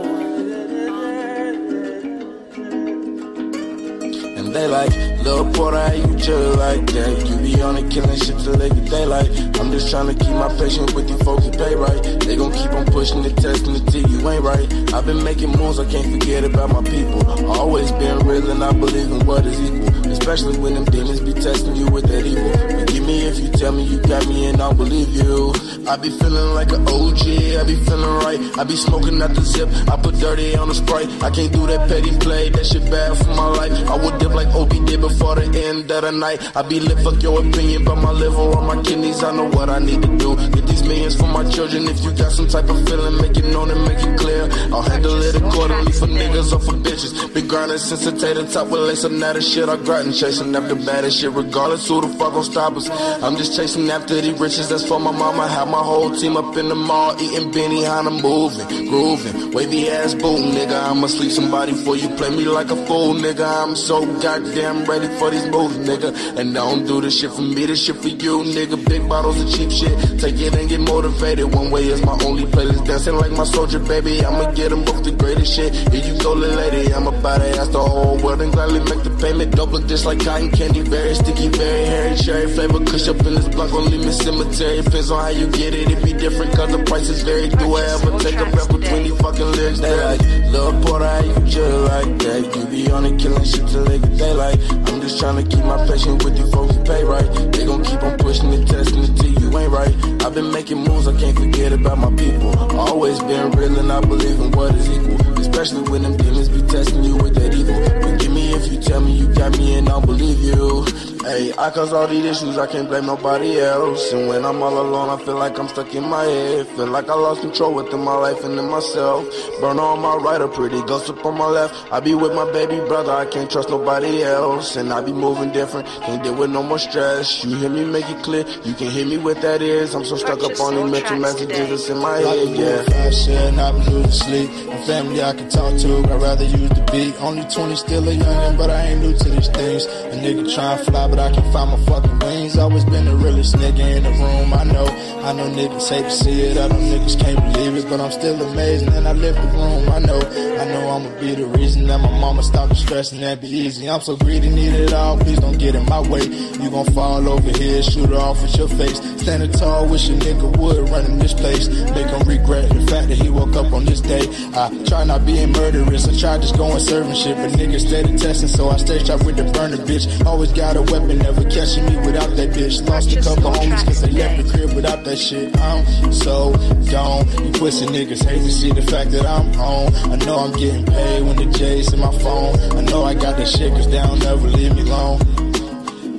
[4.54, 4.94] They like,
[5.24, 7.28] Lil' Porter, you chill like that.
[7.28, 9.30] You be on it killing shit till they get daylight.
[9.60, 12.02] I'm just trying to keep my patience with you folks who pay right.
[12.22, 14.94] They gon' keep on pushing testing it till you ain't right.
[14.94, 17.20] I've been making moves, I can't forget about my people.
[17.50, 20.09] Always been real and I believe in what is equal.
[20.30, 22.52] Especially when them demons be testing you with that evil.
[22.82, 25.52] Forgive me if you tell me you got me and I'll believe you.
[25.90, 27.26] I be feeling like an OG,
[27.58, 28.40] I be feeling right.
[28.60, 31.10] I be smoking out the zip, I put dirty on the sprite.
[31.24, 33.74] I can't do that petty play, that shit bad for my life.
[33.90, 36.38] I would dip like Obi did before the end of the night.
[36.56, 39.68] I be lit, fuck your opinion, but my liver or my kidneys, I know what
[39.72, 40.38] I need to do.
[40.54, 41.90] Get these millions for my children.
[41.90, 44.44] If you got some type of feeling, make it known and make it clear.
[44.70, 47.34] I'll handle it accordingly for niggas or for bitches.
[47.34, 50.76] Been grinding since the tater top with lace up now shit I grinding, chasing after
[50.76, 52.90] baddest shit, regardless who the fuck gon' stop us.
[53.24, 55.48] I'm just chasing after the riches, that's for my mama.
[55.48, 60.40] Have my whole team up in the mall, eating Benihana, moving, grooving, wavy ass boot,
[60.40, 60.78] nigga.
[60.90, 63.46] I'ma sleep somebody for you, play me like a fool, nigga.
[63.64, 66.10] I'm so goddamn ready for these moves, nigga.
[66.38, 68.78] And I don't do this shit for me, this shit for you, nigga.
[68.90, 71.54] Big bottles of cheap shit, take it and get motivated.
[71.54, 74.26] One way is my only playlist, dancing like my soldier, baby.
[74.26, 75.74] I'ma get them both the greatest shit.
[75.94, 79.04] Here you go, little lady, I'ma buy the ass the whole world and gladly make
[79.04, 79.56] the payment.
[79.56, 82.80] Dope look just like cotton candy, very sticky, very hairy, cherry flavor.
[82.86, 84.82] Kush up in this block, gon' leave me cemetery.
[84.82, 87.50] Depends on how you get it, it be different, cause the price is very.
[87.50, 89.80] Do I ever take a breath between these fucking lyrics?
[89.82, 90.22] They like,
[90.52, 92.56] Lil' Porter, how you chill like that?
[92.56, 94.58] You be on it, killing shit till they daylight.
[94.88, 97.28] I'm just trying to keep my patience with you folks pay right.
[97.52, 99.94] They gon' keep on pushing it, testing it till you ain't right.
[100.24, 102.56] I've been making moves, I can't forget about my people.
[102.80, 105.39] Always been real and I believe in what is equal.
[105.60, 107.76] Especially when them demons be testing you with that evil.
[108.02, 111.09] Forgive me if you tell me you got me and I'll believe you.
[111.30, 114.12] Hey, I cause all these issues, I can't blame nobody else.
[114.12, 116.66] And when I'm all alone, I feel like I'm stuck in my head.
[116.70, 119.30] Feel like I lost control within my life and in myself.
[119.62, 121.94] Burn on my right, a pretty ghost up on my left.
[121.94, 124.76] I be with my baby brother, I can't trust nobody else.
[124.76, 127.46] And I be moving different, can't deal with no more stress.
[127.46, 129.94] You hear me make it clear, you can hear me with that is.
[129.94, 133.06] I'm so stuck up on these mental messages that's in my head, yeah.
[133.06, 134.50] I said, and I've losing sleep.
[134.66, 137.14] My family I can talk to, I'd rather use the beat.
[137.22, 139.86] Only 20, still a youngin', but I ain't new to these things.
[139.86, 142.58] A nigga try and fly, but I can find my fucking wings.
[142.58, 144.88] Always been the realest nigga in the room, I know.
[145.24, 148.12] I know niggas hate to see it, I know niggas can't believe it, but I'm
[148.12, 150.20] still amazed, and I live the room, I know.
[150.20, 153.90] I know I'ma be the reason that my mama stopped stressing and be easy.
[153.90, 156.24] I'm so greedy, need it all, please don't get in my way.
[156.24, 159.00] You gon' fall over here, shoot it off with your face.
[159.20, 161.68] Standing tall, wish a nigga would run in this place.
[161.68, 164.24] Make him regret the fact that he woke up on this day.
[164.56, 168.48] I try not being murderous, I try just going serving shit, but niggas steady testing,
[168.48, 170.26] so I stay sharp with the burner bitch.
[170.26, 172.88] Always got a weapon, never catching me without that bitch.
[172.88, 175.56] Lost a couple homies cause they left the crib without that shit.
[175.60, 176.54] I'm so
[176.90, 177.28] gone.
[177.44, 179.94] You pussy niggas hate to see the fact that I'm on.
[180.14, 182.58] I know I'm getting paid when the J's in my phone.
[182.72, 185.20] I know I got that shit cause they don't never leave me alone.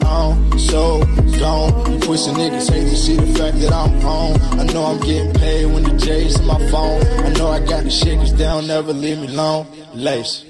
[0.03, 1.01] I'm so
[1.38, 2.01] gone.
[2.01, 4.40] Pussy niggas hate to see the fact that I'm on.
[4.61, 7.03] I know I'm getting paid when the J's in my phone.
[7.07, 9.66] I know I got the shit don't never leave me alone.
[9.94, 10.44] Lace.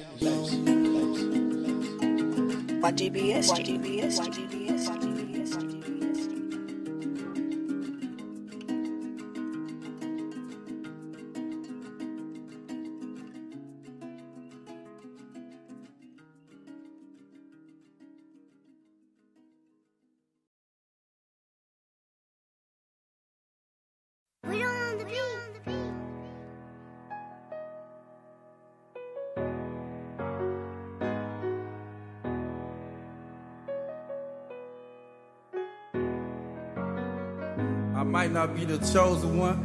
[2.80, 4.49] YGBS, GBS, GBS,
[38.00, 39.62] I might not be the chosen one,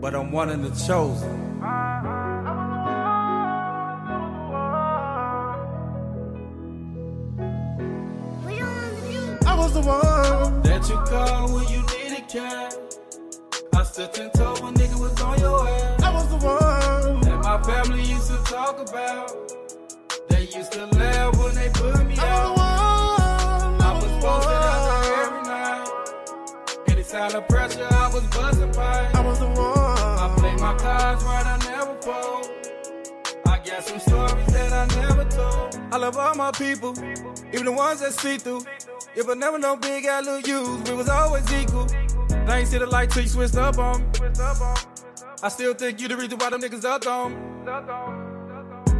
[0.00, 1.60] but I'm one of the chosen.
[9.46, 12.69] I was the one that you call when you needed cash.
[14.00, 16.02] I when nigga was on your ass.
[16.02, 19.52] I was the one that my family used to talk about.
[20.30, 22.56] They used to laugh when they put me out.
[22.58, 26.88] I was posted out there every night.
[26.88, 29.14] Any sign of pressure, I was busting pipes.
[29.14, 29.58] I was the one.
[29.58, 32.48] I played my cards right, I never fold.
[33.44, 35.78] I got some stories that I never told.
[35.92, 36.98] I love all my people,
[37.52, 38.64] even the ones that see through.
[39.14, 41.86] If I never know big, I little use, we was always equal.
[42.46, 44.06] I ain't see the light till you switched up on me.
[45.42, 47.38] I still think you the reason why them niggas up on me.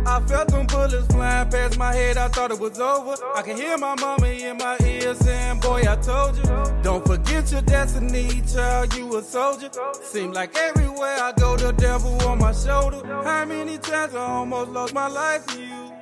[0.06, 3.16] I felt them bullets flying past my head, I thought it was over.
[3.36, 6.44] I can hear my mama in my ear saying, Boy, I told you.
[6.82, 9.70] Don't forget your destiny, child, you a soldier.
[10.02, 13.02] Seem like everywhere I go, the devil on my shoulder.
[13.22, 15.92] How many times I almost lost my life for you?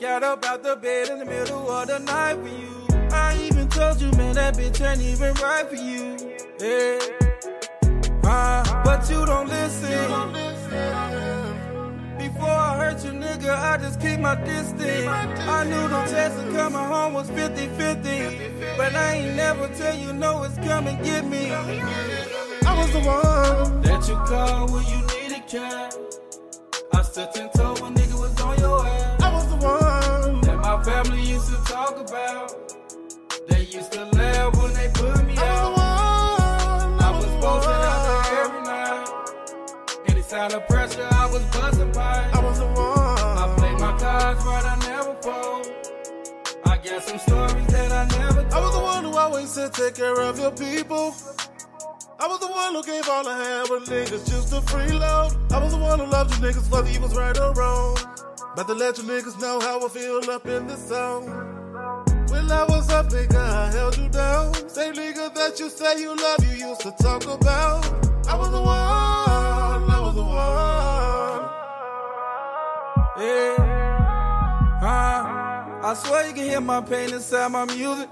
[0.00, 3.08] Got up out the bed in the middle of the night for you.
[3.12, 6.19] I even told you, man, that bitch ain't even right for you.
[6.60, 6.98] Yeah.
[8.22, 9.88] Uh, but you don't listen.
[12.18, 15.06] Before I hurt you, nigga, I just keep my distance.
[15.08, 18.52] I knew the chance of coming home was 50 50.
[18.76, 21.50] But I ain't never tell you no, it's come and get me.
[21.50, 25.94] I was the one that you call when you needed cash.
[26.92, 29.22] I stood ten toe when nigga was on your ass.
[29.22, 32.52] I was the one that my family used to talk about.
[33.48, 35.59] They used to laugh when they put me out.
[37.42, 40.08] I was out there every night.
[40.08, 42.36] Any sign of pressure, I was busting pipes.
[42.36, 42.76] I was the one.
[42.76, 45.66] I play my cards right, I never fold.
[46.66, 48.52] I got some stories that I never told.
[48.52, 51.14] I was the one who always said take care of your people.
[52.18, 55.52] I was the one who gave all I had with niggas just to freeload.
[55.52, 57.96] I was the one who loved you niggas whether you was right or wrong.
[58.52, 61.49] About to let you niggas know how I feel up in this zone.
[62.50, 64.52] When I was up, nigga, I held you down.
[64.68, 67.86] Same nigga that you say you love, you used to talk about.
[68.26, 71.44] I was the one, I was the one.
[73.24, 73.54] Yeah.
[74.82, 78.08] Uh, I swear you can hear my pain inside my music.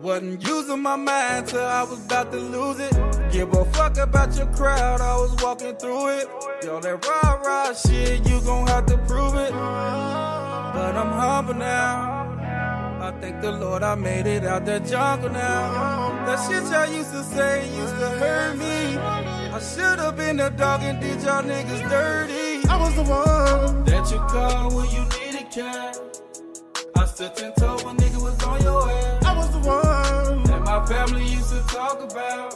[0.00, 2.92] Wasn't using my mind till I was about to lose it.
[3.30, 6.28] Give a fuck about your crowd, I was walking through it.
[6.64, 9.52] Yo, that rah rah shit, you gon' have to prove it.
[9.52, 12.21] But I'm humble now.
[13.02, 16.24] I thank the Lord I made it out the jungle now.
[16.24, 18.96] That shit y'all used to say used to hurt me.
[18.96, 22.64] I should have been a dog and did y'all niggas dirty.
[22.68, 25.92] I was the one that you called when you needed care.
[26.94, 29.24] I stood and told when nigga was on your ass.
[29.24, 32.54] I was the one that my family used to talk about.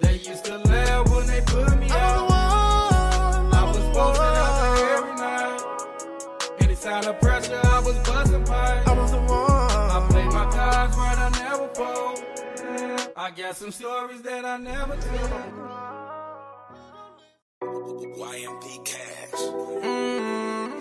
[0.00, 2.22] They used to laugh when they put me I out.
[2.22, 5.60] Was the one, I was posting out every night.
[6.60, 8.31] Any sign of pressure, I was busting.
[13.14, 15.30] I got some stories that I never told.
[18.16, 19.40] YMP Cash.
[19.82, 20.72] Mm-hmm.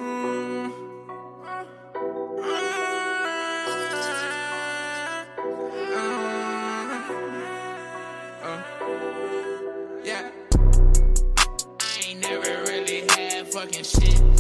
[10.04, 10.32] Yeah.
[11.80, 14.31] I ain't never really had fucking shit.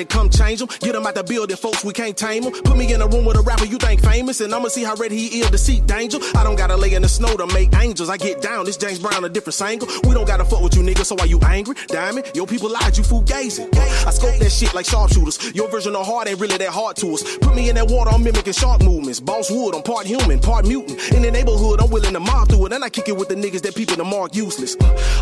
[0.00, 0.68] To come change them.
[0.80, 2.52] Get them out the building, folks, we can't tame them.
[2.52, 4.94] Put me in a room with a rapper you think famous, and I'ma see how
[4.96, 6.18] ready he is to seek danger.
[6.34, 8.08] I don't gotta lay in the snow to make angels.
[8.08, 9.88] I get down, this James Brown a different angle.
[10.04, 11.76] We don't gotta fuck with you niggas, so why you angry?
[11.88, 13.70] Diamond, your people lied, you fool gazing.
[14.06, 15.54] I scope that shit like sharpshooters.
[15.54, 17.22] Your version of hard ain't really that hard to us.
[17.38, 19.20] Put me in that water, I'm mimicking shark movements.
[19.20, 21.12] Boss wood, I'm part human, part mutant.
[21.12, 23.34] In the neighborhood, I'm willing to mob through it, and I kick it with the
[23.34, 24.76] niggas that people to mark useless.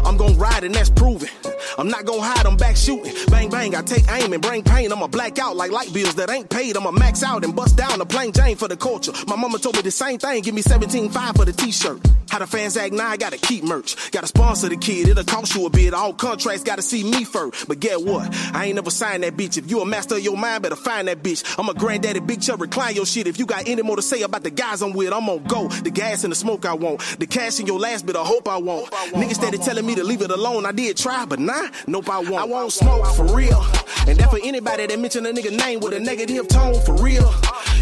[0.04, 1.28] I'm gon' ride and that's proven.
[1.76, 3.12] I'm not gon' hide, I'm back shooting.
[3.30, 4.92] Bang bang, I take aim and bring pain.
[4.92, 6.76] I'ma black out like light bills that ain't paid.
[6.76, 9.12] I'ma max out and bust down a plain Jane for the culture.
[9.26, 10.42] My mama told me the same thing.
[10.42, 12.00] Give me 17.5 for the t-shirt.
[12.28, 14.10] How the fans act now, I gotta keep merch.
[14.10, 15.94] Gotta sponsor the kid, it'll cost you a bit.
[15.94, 17.66] All contracts gotta see me first.
[17.68, 18.28] But get what?
[18.54, 19.56] I ain't never signed that bitch.
[19.56, 21.42] If you a master of your mind, better find that bitch.
[21.58, 23.26] I'm a granddaddy, big chuck, recline your shit.
[23.26, 25.68] If you got any more to say about the guys I'm with, I'm on go.
[25.68, 27.00] The gas and the smoke I want.
[27.18, 28.90] The cash in your last bit of hope I want.
[28.90, 30.66] Niggas steady telling me to leave it alone.
[30.66, 32.34] I did try, but nah, nope, I won't.
[32.34, 33.64] I won't smoke for real.
[34.06, 37.32] And that for anybody that mention a nigga name with a negative tone for real.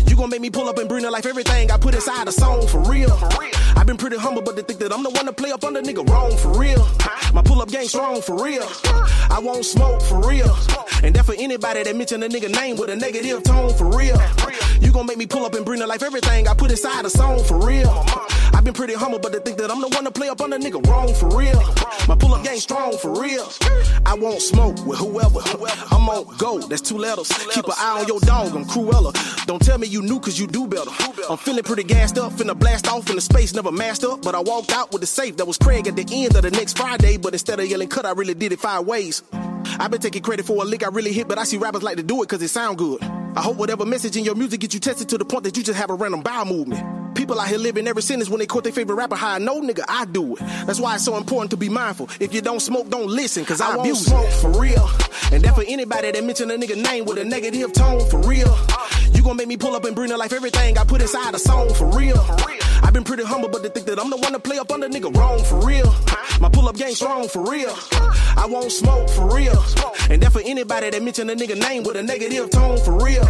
[0.07, 2.33] You gon' make me pull up and bring to life everything I put inside a
[2.33, 3.11] song for real.
[3.77, 5.81] I've been pretty humble, but to think that I'm the one to play up under
[5.81, 6.87] nigga wrong for real.
[7.33, 8.67] My pull up game strong for real.
[9.31, 10.55] I won't smoke for real.
[11.03, 14.21] And that for anybody that mention a nigga name with a negative tone for real.
[14.81, 17.11] You gon' make me pull up and bring to life everything I put inside a
[17.11, 18.05] song for real.
[18.67, 20.85] Been pretty humble, but to think that I'm the one to play up under nigga
[20.89, 21.63] wrong for real.
[22.09, 23.49] My pull up game strong for real.
[24.05, 25.39] I won't smoke with whoever.
[25.95, 27.29] I'm on go, that's two letters.
[27.53, 29.15] Keep an eye on your dog, I'm Cruella.
[29.47, 30.91] Don't tell me you knew cause you do better.
[31.31, 34.23] I'm feeling pretty gassed up, finna blast off in the space, never masked up.
[34.23, 36.51] But I walked out with the safe that was Craig at the end of the
[36.51, 37.19] next Friday.
[37.19, 39.23] But instead of yelling cut, I really did it five ways.
[39.79, 41.97] I've been taking credit for a lick I really hit, but I see rappers like
[41.97, 43.03] to do it cause it sound good.
[43.03, 45.63] I hope whatever message in your music get you tested to the point that you
[45.63, 47.15] just have a random bowel movement.
[47.15, 49.17] People out here living every sentence when they quote their favorite rapper.
[49.17, 50.41] How I know, nigga, I do it.
[50.67, 52.09] That's why it's so important to be mindful.
[52.21, 54.33] If you don't smoke, don't listen, cause I, I won't abuse smoke it.
[54.33, 54.89] for real.
[55.33, 58.57] And that for anybody that mention a nigga name with a negative tone for real.
[59.13, 61.39] You gon' make me pull up and bring to life everything I put inside a
[61.39, 62.23] song for real.
[62.87, 64.89] I've been pretty humble, but to think that I'm the one to play up under
[64.89, 65.93] nigga wrong for real.
[66.41, 67.75] My pull up game strong for real.
[68.37, 69.61] I won't smoke for real.
[70.09, 73.29] And that for anybody that mention a nigga name with a negative tone for real.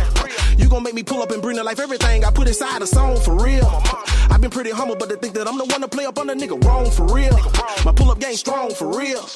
[0.59, 2.87] You gon' make me pull up and bring to life everything I put inside a
[2.87, 3.83] song for real.
[4.31, 6.35] I've been pretty humble, but to think that I'm the one to play up under
[6.35, 7.35] nigga wrong for real.
[7.83, 9.27] My pull up game strong for real.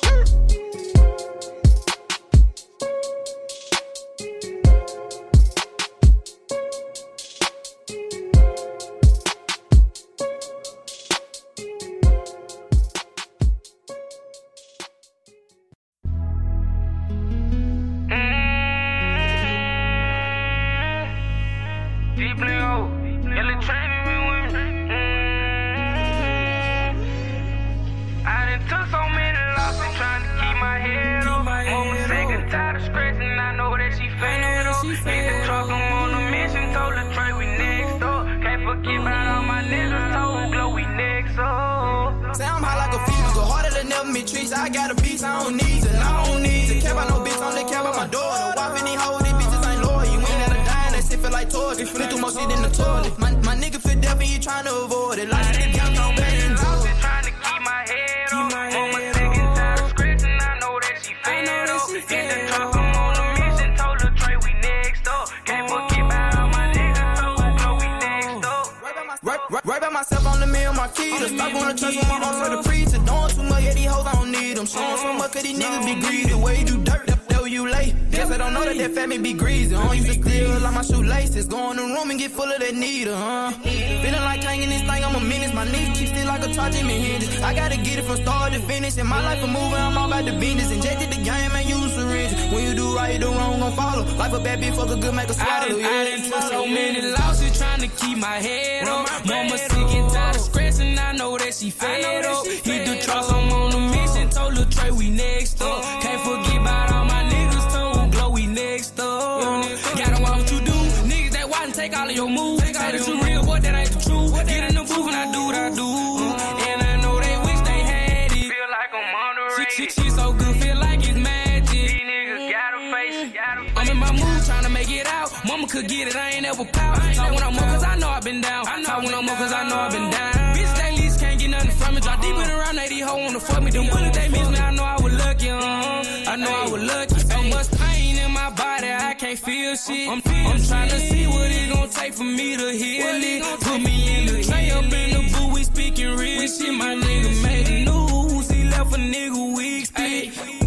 [125.71, 126.97] Could get it, I ain't ever pout.
[127.15, 128.65] Talk when I'm more cause I know I've been down.
[128.65, 130.33] Talk when I'm more cause I know I've been down.
[130.57, 132.01] Bitch, they least can't get nothing from me.
[132.01, 133.71] Drop deep in around 80 hoe wanna fuck me.
[133.71, 136.03] Them bullets they miss me, I know I was lucky, uh.
[136.33, 137.19] I know I was lucky.
[137.21, 140.09] So much pain in my body, I can't feel shit.
[140.09, 143.61] I'm, I'm trying to see what it gon' take for me to heal it.
[143.61, 146.75] Put me in the tray up in the booth, we speaking real shit.
[146.75, 150.60] My nigga made the news, he left a nigga weak stick.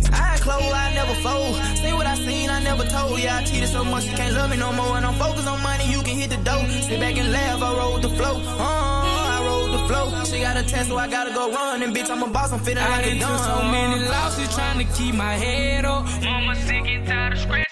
[0.54, 1.56] I close, I never fold.
[1.78, 3.20] See what I seen, I never told.
[3.20, 4.98] Yeah, I cheated so much, you can't love me no more.
[4.98, 6.66] And I'm focused on money, you can hit the dough.
[6.88, 8.36] Sit back and laugh, I roll the flow.
[8.36, 10.24] Uh, I roll the flow.
[10.26, 11.82] She got a test, so I gotta go run.
[11.84, 14.80] And bitch, I'm a boss, I'm feeling I like a done so many losses trying
[14.86, 16.06] to keep my head up.
[16.24, 17.63] Mama sick and tired of scratching,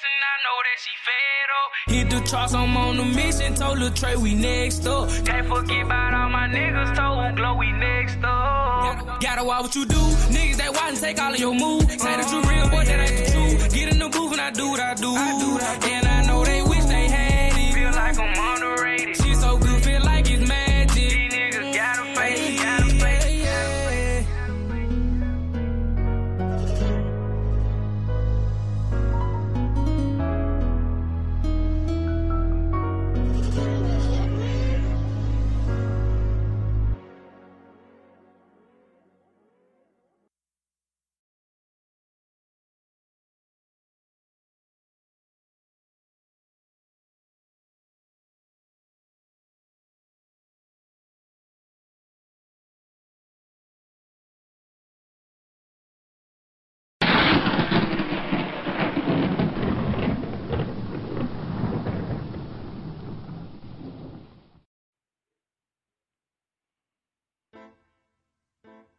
[1.88, 5.10] Hit the trucks, I'm on a mission, told Lil Trey we next up.
[5.26, 9.22] Can't forget about all my niggas, told Glow we next up.
[9.22, 10.02] Gotta watch what you do,
[10.36, 11.86] niggas that watch and take all of your moves.
[12.02, 13.74] Say that you real, boy, that ain't the truth.
[13.74, 15.12] Get in the booth and I do what I do.
[15.16, 16.01] And I know they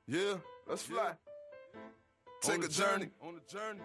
[0.06, 0.34] Yeah,
[0.68, 1.12] let's fly.
[2.40, 3.08] Take a journey.
[3.22, 3.80] On the journey.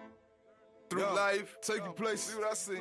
[0.90, 2.32] Through life, taking places.
[2.32, 2.80] See what I see.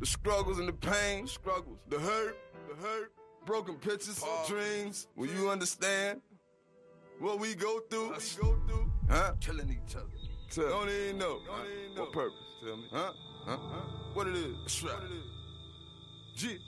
[0.00, 1.24] The struggles and the pain.
[1.24, 1.78] The struggles.
[1.88, 2.36] The hurt.
[2.68, 3.12] The hurt.
[3.46, 4.22] Broken pictures.
[4.46, 5.06] Dreams.
[5.16, 6.20] Will you understand
[7.20, 8.10] what we go through?
[8.10, 8.92] What we go through.
[9.08, 9.32] Huh?
[9.40, 10.06] Killing each other.
[10.50, 11.40] Tell Don't even know.
[11.46, 12.02] Don't even know.
[12.02, 12.38] What purpose?
[12.64, 12.88] Tell me.
[12.90, 13.12] Huh?
[13.44, 13.56] Huh?
[13.60, 13.80] huh?
[14.14, 14.56] What it is?
[14.62, 14.94] That's right.
[14.94, 15.24] What it is?
[16.36, 16.58] G.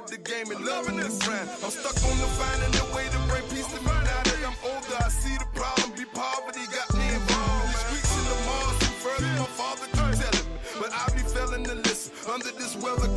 [0.00, 1.48] with the game and loving this brand.
[1.62, 4.58] I'm stuck on the finding a way to bring peace to me now that I'm
[4.62, 4.96] older.
[5.02, 7.74] I see the problem, be poverty got me involved.
[7.74, 10.58] The streets in the malls, too further, my father keep telling me.
[10.78, 13.10] But I be failing to listen under this weather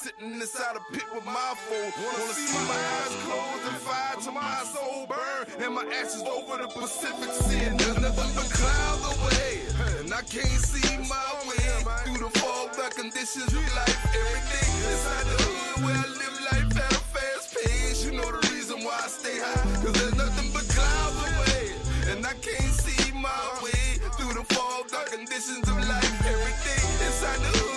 [0.00, 1.92] sitting inside a pit with my foe.
[2.00, 5.44] Wanna see my eyes closed and fire to my soul burn.
[5.60, 7.68] And my ashes over the Pacific Sea.
[7.76, 10.00] There's nothing but clouds overhead.
[10.00, 11.68] And I can't see my way
[12.04, 14.00] through the fog, the conditions of life.
[14.16, 18.04] Every day inside the hood where I live life at a fast pace.
[18.04, 19.84] You know the reason why I stay high.
[19.84, 21.76] Cause there's nothing but clouds overhead.
[22.08, 26.14] And I can't see my way through the fog, the conditions of life.
[26.24, 27.69] Every day inside the hood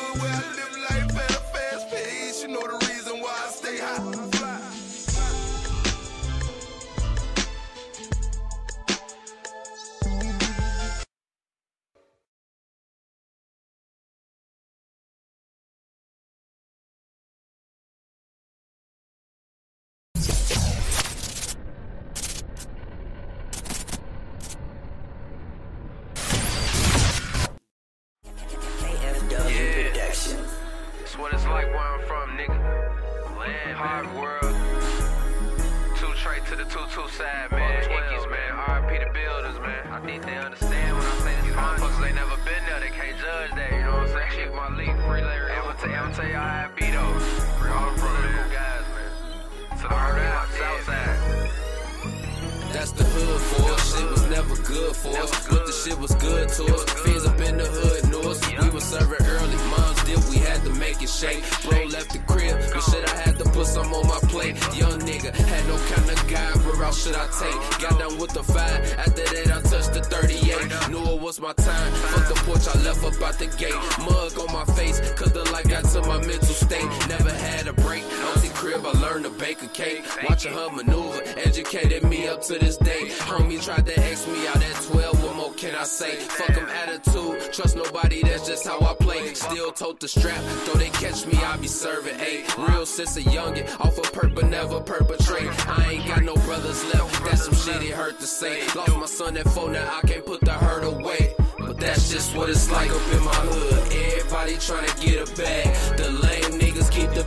[52.84, 53.96] That's the hood for us.
[53.96, 56.84] Shit was never good for us, but the shit was good to us.
[57.00, 58.44] Fiends up in the hood knew us.
[58.62, 59.56] We was serving early.
[59.72, 61.40] Moms did, we had to make it shake.
[61.64, 64.60] Bro left the crib, but shit, I had to put some on my plate.
[64.76, 66.60] Young nigga had no kind of guide.
[66.68, 67.56] Where else should I take?
[67.80, 68.84] Got done with the five.
[69.00, 70.92] After that, I touched the 38.
[70.92, 71.92] Knew it was my time.
[72.12, 73.80] Fuck the porch, I left up out the gate.
[74.04, 76.90] Mug on my face, cause the light got to my mental state.
[77.08, 78.04] Never had a break.
[78.04, 80.06] Auntie crib, I learned to bake a cake.
[80.30, 83.10] Watching her maneuver, educated me up to this day.
[83.28, 85.24] Homie tried to X me out at 12.
[85.24, 86.16] What more can I say?
[86.38, 87.52] Fuck 'em attitude.
[87.52, 89.34] Trust nobody, that's just how I play.
[89.34, 90.42] Still tote the strap.
[90.66, 92.44] Though they catch me, I be serving eight.
[92.58, 93.68] Real since a youngin'.
[93.82, 95.50] Off of perp, but never perpetrate.
[95.68, 97.10] I ain't got no brothers left.
[97.26, 98.56] That's some shit it hurt to say.
[98.76, 101.36] Lost my son at four, now I can't put the hurt away.
[101.60, 103.82] But that's just what it's like up in my hood.
[103.92, 105.98] Everybody tryna get a bag.
[105.98, 106.43] The keep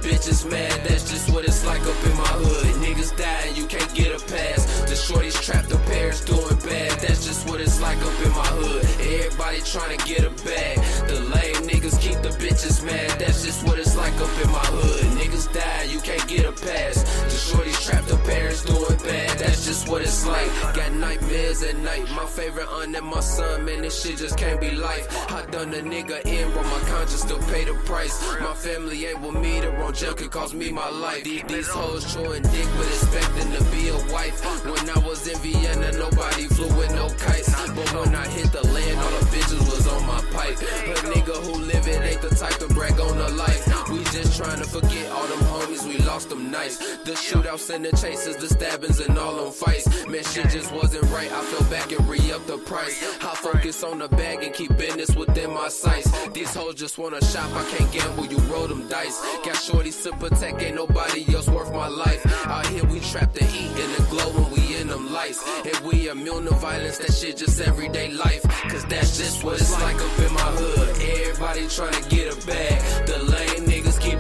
[0.03, 0.73] bitches mad.
[0.85, 2.67] That's just what it's like up in my hood.
[2.83, 4.67] Niggas dying, you can't get a pass.
[4.83, 6.99] The shorties trapped, the parents doing bad.
[7.01, 8.85] That's just what it's like up in my hood.
[9.01, 10.79] Everybody tryna get a bag.
[11.09, 13.11] The lame niggas keep the bitches mad.
[13.21, 15.05] That's just what it's like up in my hood.
[15.19, 17.03] Niggas die, you can't get a pass.
[17.31, 19.39] The shorties trapped, the parents doing bad.
[19.39, 20.51] That's just what it's like.
[20.75, 22.11] Got nightmares at night.
[22.11, 25.07] My favorite aunt and my son, man, this shit just can't be life.
[25.31, 28.17] I done a nigga in, but my conscience still pay the price.
[28.41, 31.23] My family ain't with me, the wrong junk could cost me my life.
[31.25, 34.43] These, hoes chewing dick, but expecting to be a wife.
[34.65, 37.53] When I was in Vienna, nobody flew with no kites.
[37.75, 40.57] But when I hit the land, all the bitches was on my pipe.
[40.57, 43.76] A nigga who it ain't the type to brag on the life.
[44.17, 46.79] Just trying to forget all them homies, we lost them nights.
[47.05, 49.87] The shootouts and the chases, the stabbings and all them fights.
[50.07, 51.31] Man, shit just wasn't right.
[51.31, 52.97] I fell back and re up the price.
[53.23, 56.11] I focus on the bag and keep business within my sights.
[56.29, 59.21] These hoes just wanna shop, I can't gamble, you roll them dice.
[59.45, 62.25] Got shorties to protect, ain't nobody else worth my life.
[62.47, 65.45] Out here we trap the heat in the glow when we in them lights.
[65.67, 68.43] And we immune to violence, that shit just everyday life.
[68.71, 70.89] Cause that's just what it's like up in my hood.
[71.03, 73.07] Everybody tryna get a bag.
[73.07, 73.56] The keep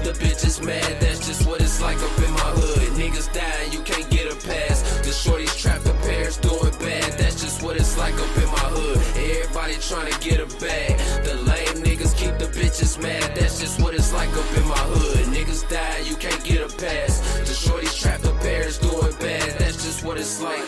[0.06, 1.00] the bitches mad.
[1.00, 2.88] That's just what it's like up in my hood.
[2.94, 4.82] Niggas dying, you can't get a pass.
[5.02, 7.18] The shorties trapped, the parents doing bad.
[7.18, 8.98] That's just what it's like up in my hood.
[9.16, 10.94] Everybody tryna get a bag.
[11.24, 13.34] The lame niggas keep the bitches mad.
[13.34, 15.26] That's just what it's like up in my hood.
[15.34, 17.20] Niggas die, you can't get a pass.
[17.40, 19.58] The shorties trapped, the parents It's bad.
[19.58, 20.65] That's just what it's like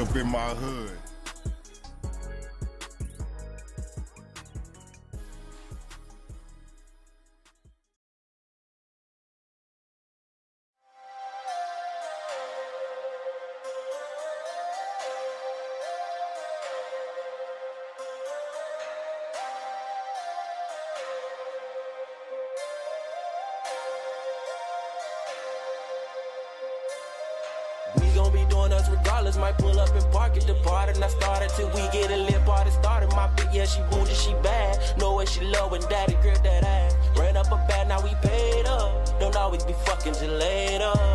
[0.00, 1.03] up in my hood.
[35.44, 36.94] Love when daddy grip that ass.
[37.18, 39.18] Ran up a bad, now we paid up.
[39.20, 41.13] Don't always be fucking till later.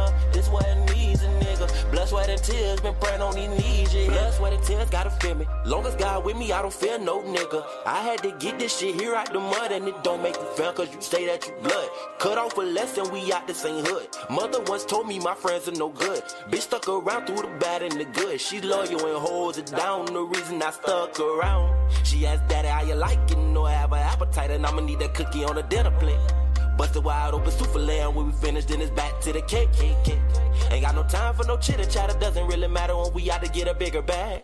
[2.09, 2.81] Blood, sweat, and tears.
[2.81, 4.07] Been praying on these knees, yeah.
[4.07, 5.45] Blood, sweat, and tears, gotta feel me.
[5.65, 7.63] Long as God with me, I don't fear no nigga.
[7.85, 10.47] I had to get this shit here out the mud, and it don't make you
[10.55, 11.89] fail, cause you say that you blood.
[12.19, 14.07] Cut off a lesson, we out the same hood.
[14.29, 16.23] Mother once told me my friends are no good.
[16.49, 18.41] Bitch stuck around through the bad and the good.
[18.41, 20.05] She loyal and holds it down.
[20.05, 21.75] The reason I stuck around.
[22.03, 24.99] She asked daddy how you like it, no I have an appetite, and I'ma need
[24.99, 26.19] that cookie on the dinner plate.
[26.79, 29.67] Busted wide open souffle, and when we finish, then it's back to the cake.
[30.71, 33.51] Ain't got no time for no chitter chatter, doesn't really matter when we out to
[33.51, 34.43] get a bigger bag.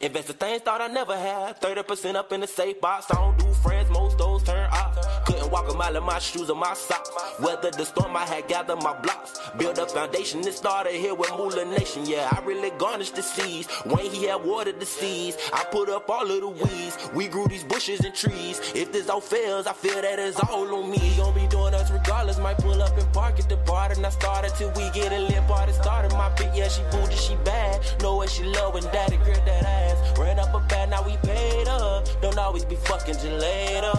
[0.00, 1.60] Invest the things thought I never had.
[1.60, 3.06] 30% up in the safe box.
[3.10, 5.24] I don't do friends, most those turn off.
[5.24, 7.10] Couldn't walk a mile in my shoes or my socks.
[7.40, 9.40] Weather the storm, I had gathered my blocks.
[9.56, 12.04] Build a foundation, it started here with Moolah Nation.
[12.06, 13.68] Yeah, I really garnished the seeds.
[13.84, 15.36] When he had watered the seeds.
[15.52, 16.98] I put up all of the weeds.
[17.14, 18.60] We grew these bushes and trees.
[18.74, 21.14] If this all fails, I feel that it's all on me.
[21.16, 22.38] Gonna be doing us regardless.
[22.38, 23.94] Might pull up and park at the party.
[23.94, 26.10] And I started till we get a lit party started.
[26.12, 27.80] My bitch, yeah, she bougie, she bad.
[28.02, 30.18] Know what she love when daddy grip that ass.
[30.18, 32.08] Ran up a bad, now we paid up.
[32.20, 33.92] Don't always be fucking till later.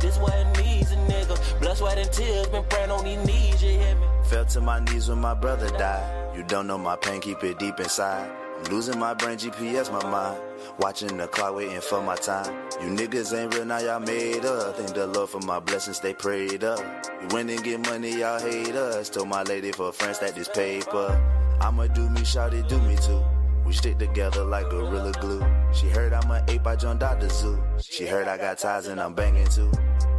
[0.00, 0.18] This
[0.58, 1.60] needs a nigga.
[1.60, 2.46] Blood, sweat, and tears.
[2.48, 4.06] Been praying on these knees, you hear me?
[4.24, 6.36] Fell to my knees when my brother died.
[6.36, 8.30] You don't know my pain, keep it deep inside.
[8.58, 10.40] I'm losing my brain, GPS my mind.
[10.78, 12.54] Watching the clock, waiting for my time.
[12.80, 14.76] You niggas ain't real, now y'all made up.
[14.76, 16.80] Thank the Lord for my blessings, they prayed up.
[17.22, 19.10] You went and get money, y'all hate us.
[19.10, 21.20] Told my lady for friends that this paper.
[21.60, 23.22] I'ma do me, shout it, do me too.
[23.64, 25.44] We stick together like gorilla glue.
[25.72, 27.60] She heard I'm an ape, I out the zoo.
[27.80, 29.70] She heard I got ties and I'm banging too.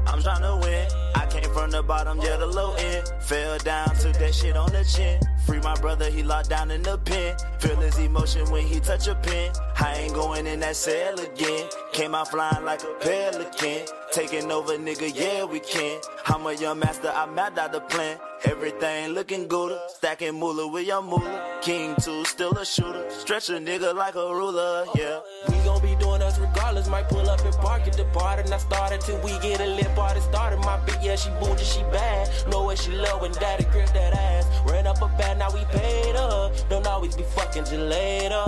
[0.07, 0.87] I'm tryna win.
[1.15, 3.11] I came from the bottom, yeah, the low end.
[3.19, 5.19] Fell down, took that shit on the chin.
[5.45, 7.35] Free my brother, he locked down in the pen.
[7.59, 9.51] Feel his emotion when he touch a pen.
[9.79, 11.69] I ain't going in that cell again.
[11.93, 13.85] Came out flying like a pelican.
[14.11, 15.99] Taking over, nigga, yeah, we can.
[16.25, 18.17] I'm a young master, I mapped out the plan.
[18.45, 19.77] Everything looking good.
[19.89, 21.59] Stacking moolah with your moolah.
[21.61, 23.09] King 2, still a shooter.
[23.09, 25.19] Stretch a nigga like a ruler, yeah.
[25.49, 26.87] We gon' be doing us regardless.
[26.87, 28.43] Might pull up and park at the party.
[28.43, 30.59] And I started till we get a lit party started.
[30.59, 32.29] My bitch, yeah, she bougie, she bad.
[32.49, 34.45] Know what she love when daddy grip that ass.
[34.69, 36.53] Ran up a bad, now we paid up.
[36.69, 38.45] Don't always be fucking till later.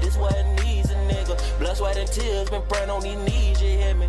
[0.00, 1.58] This what needs a nigga.
[1.58, 2.48] Blood, sweat, and tears.
[2.48, 4.08] Been praying on these knees, you hear me?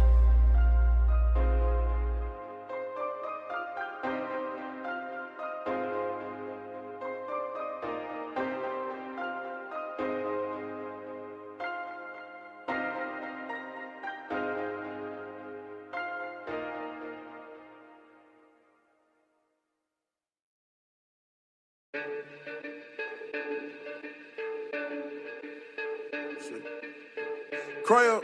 [27.92, 28.24] Cry up.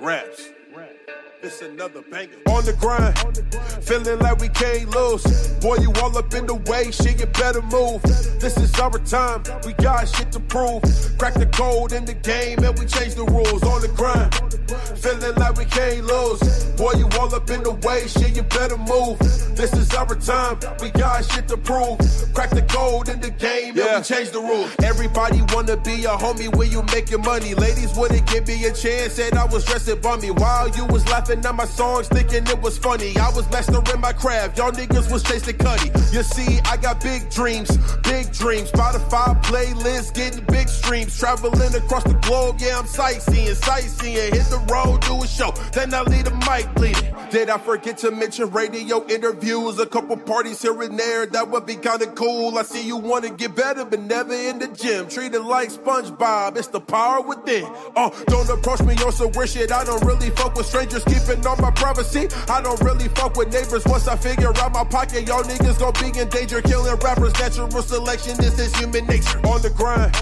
[0.00, 0.48] Raps.
[1.42, 2.38] It's another banger.
[2.48, 3.18] On the grind,
[3.84, 5.48] feeling like we can't lose.
[5.60, 8.00] Boy, you all up in the way, shit, you better move.
[8.40, 10.82] This is our time, we got shit to prove.
[11.18, 13.62] Crack the code in the game and we change the rules.
[13.62, 14.32] On the grind,
[14.96, 16.40] feeling like we can't lose.
[16.76, 19.18] Boy, you all up in the way, shit, you better move.
[19.56, 21.98] This is our time, we got shit to prove.
[22.34, 24.70] Crack the code in the game and we change the rules.
[24.82, 27.54] Everybody wanna be a homie when you making money.
[27.54, 31.44] Ladies wouldn't give me a chance, said I was dressing bummy while you was laughing
[31.44, 33.16] at my songs, thinking it was funny.
[33.18, 35.90] I was mastering my craft, y'all niggas was chasing Cuddy.
[36.12, 38.70] You see, I got big dreams, big dreams.
[38.70, 41.18] Spotify playlist, getting big streams.
[41.18, 44.32] Traveling across the globe, yeah, I'm sightseeing, sightseeing.
[44.32, 47.17] Hit the road, do a show, then I leave the mic bleeding.
[47.30, 49.78] Did I forget to mention radio interviews?
[49.78, 52.56] A couple parties here and there, that would be kinda cool.
[52.56, 55.08] I see you wanna get better, but never in the gym.
[55.08, 57.66] Treated like SpongeBob, it's the power within.
[57.94, 59.70] Oh, don't approach me on some weird shit.
[59.70, 62.28] I don't really fuck with strangers, keeping all my privacy.
[62.48, 63.84] I don't really fuck with neighbors.
[63.84, 66.62] Once I figure out my pocket, y'all niggas gon' be in danger.
[66.62, 69.38] Killing rappers, natural selection, this is human nature.
[69.46, 70.16] On the grind,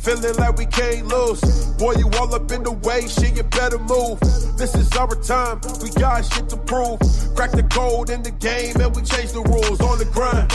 [0.00, 1.42] feeling like we can't lose.
[1.76, 4.18] Boy, you all up in the way, shit, you better move.
[4.56, 6.98] This is our time, we got shit to prove.
[7.34, 10.52] Crack the code in the game and we change the rules on the grind.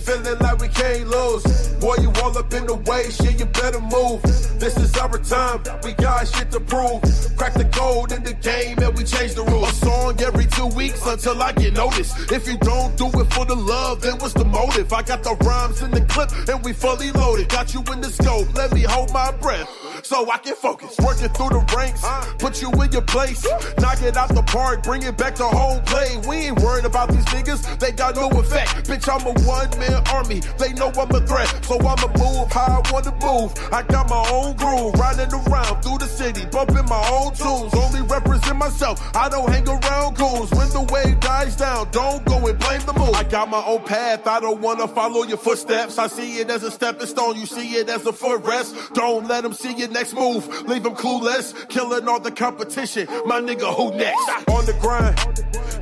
[0.00, 1.44] Feeling like we can't lose.
[1.80, 4.22] Boy, you all up in the way, shit, you better move.
[4.60, 7.00] This is our time, we got shit to prove.
[7.36, 9.70] Crack the code in the game and we change the rules.
[9.70, 12.32] A song every two weeks until I get noticed.
[12.32, 14.92] If you don't do it for the love, then what's the motive?
[14.92, 17.48] I got the rhymes in the clip and we fully loaded.
[17.48, 20.96] Got you in the scope, let me hold my breath so I can focus.
[20.98, 22.04] Working through the ranks,
[22.38, 23.44] put you in your place.
[23.78, 26.20] Knock it out the park, bring it back to home play.
[26.26, 28.88] We ain't worried about these niggas, they got no effect.
[28.88, 31.48] Bitch, I'm a one man army, they know I'm a threat.
[31.64, 33.52] So I'ma move how I wanna move.
[33.72, 37.74] I got my own groove, riding around through the city, bumping my own tunes.
[37.74, 40.50] Only represent myself, I don't hang around goons.
[40.52, 43.14] When the wave dies down, don't go and blame the moon.
[43.14, 45.98] I got my own path, I don't wanna follow your footsteps.
[45.98, 48.94] I see it as a stepping stone, you see it as a footrest.
[48.94, 51.68] Don't let them see your next move, leave them clueless.
[51.68, 54.48] Killing all the competition, my nigga, who next?
[54.48, 55.18] On the grind,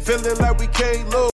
[0.03, 1.30] feeling like we can't lose.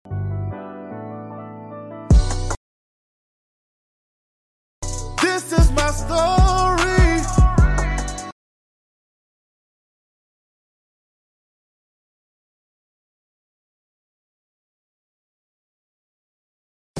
[5.22, 6.37] This is my story.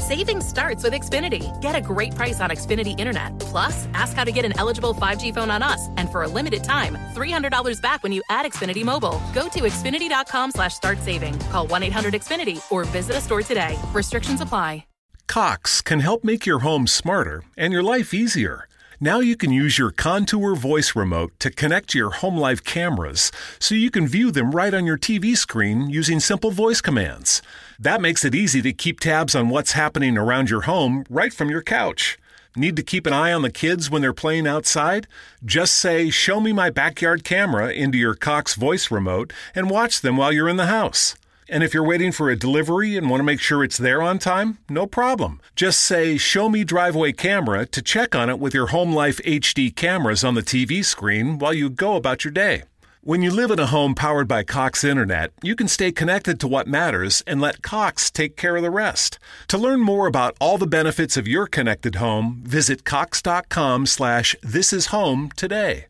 [0.08, 1.44] Saving starts with Xfinity.
[1.60, 3.38] Get a great price on Xfinity Internet.
[3.40, 5.90] Plus, ask how to get an eligible 5G phone on us.
[5.98, 9.20] And for a limited time, $300 back when you add Xfinity Mobile.
[9.34, 11.38] Go to Xfinity.com slash start saving.
[11.50, 13.76] Call 1-800-XFINITY or visit a store today.
[13.92, 14.82] Restrictions apply.
[15.26, 18.66] Cox can help make your home smarter and your life easier.
[18.98, 23.30] Now you can use your Contour voice remote to connect to your home life cameras
[23.58, 27.42] so you can view them right on your TV screen using simple voice commands.
[27.80, 31.48] That makes it easy to keep tabs on what's happening around your home right from
[31.48, 32.18] your couch.
[32.56, 35.06] Need to keep an eye on the kids when they're playing outside?
[35.44, 40.16] Just say, Show me my backyard camera into your Cox voice remote and watch them
[40.16, 41.14] while you're in the house.
[41.48, 44.18] And if you're waiting for a delivery and want to make sure it's there on
[44.18, 45.40] time, no problem.
[45.54, 49.72] Just say, Show me driveway camera to check on it with your Home Life HD
[49.72, 52.64] cameras on the TV screen while you go about your day.
[53.02, 56.48] When you live in a home powered by Cox Internet, you can stay connected to
[56.48, 59.20] what matters and let Cox take care of the rest.
[59.48, 64.72] To learn more about all the benefits of your connected home, visit cox.com slash this
[64.72, 65.87] is home today.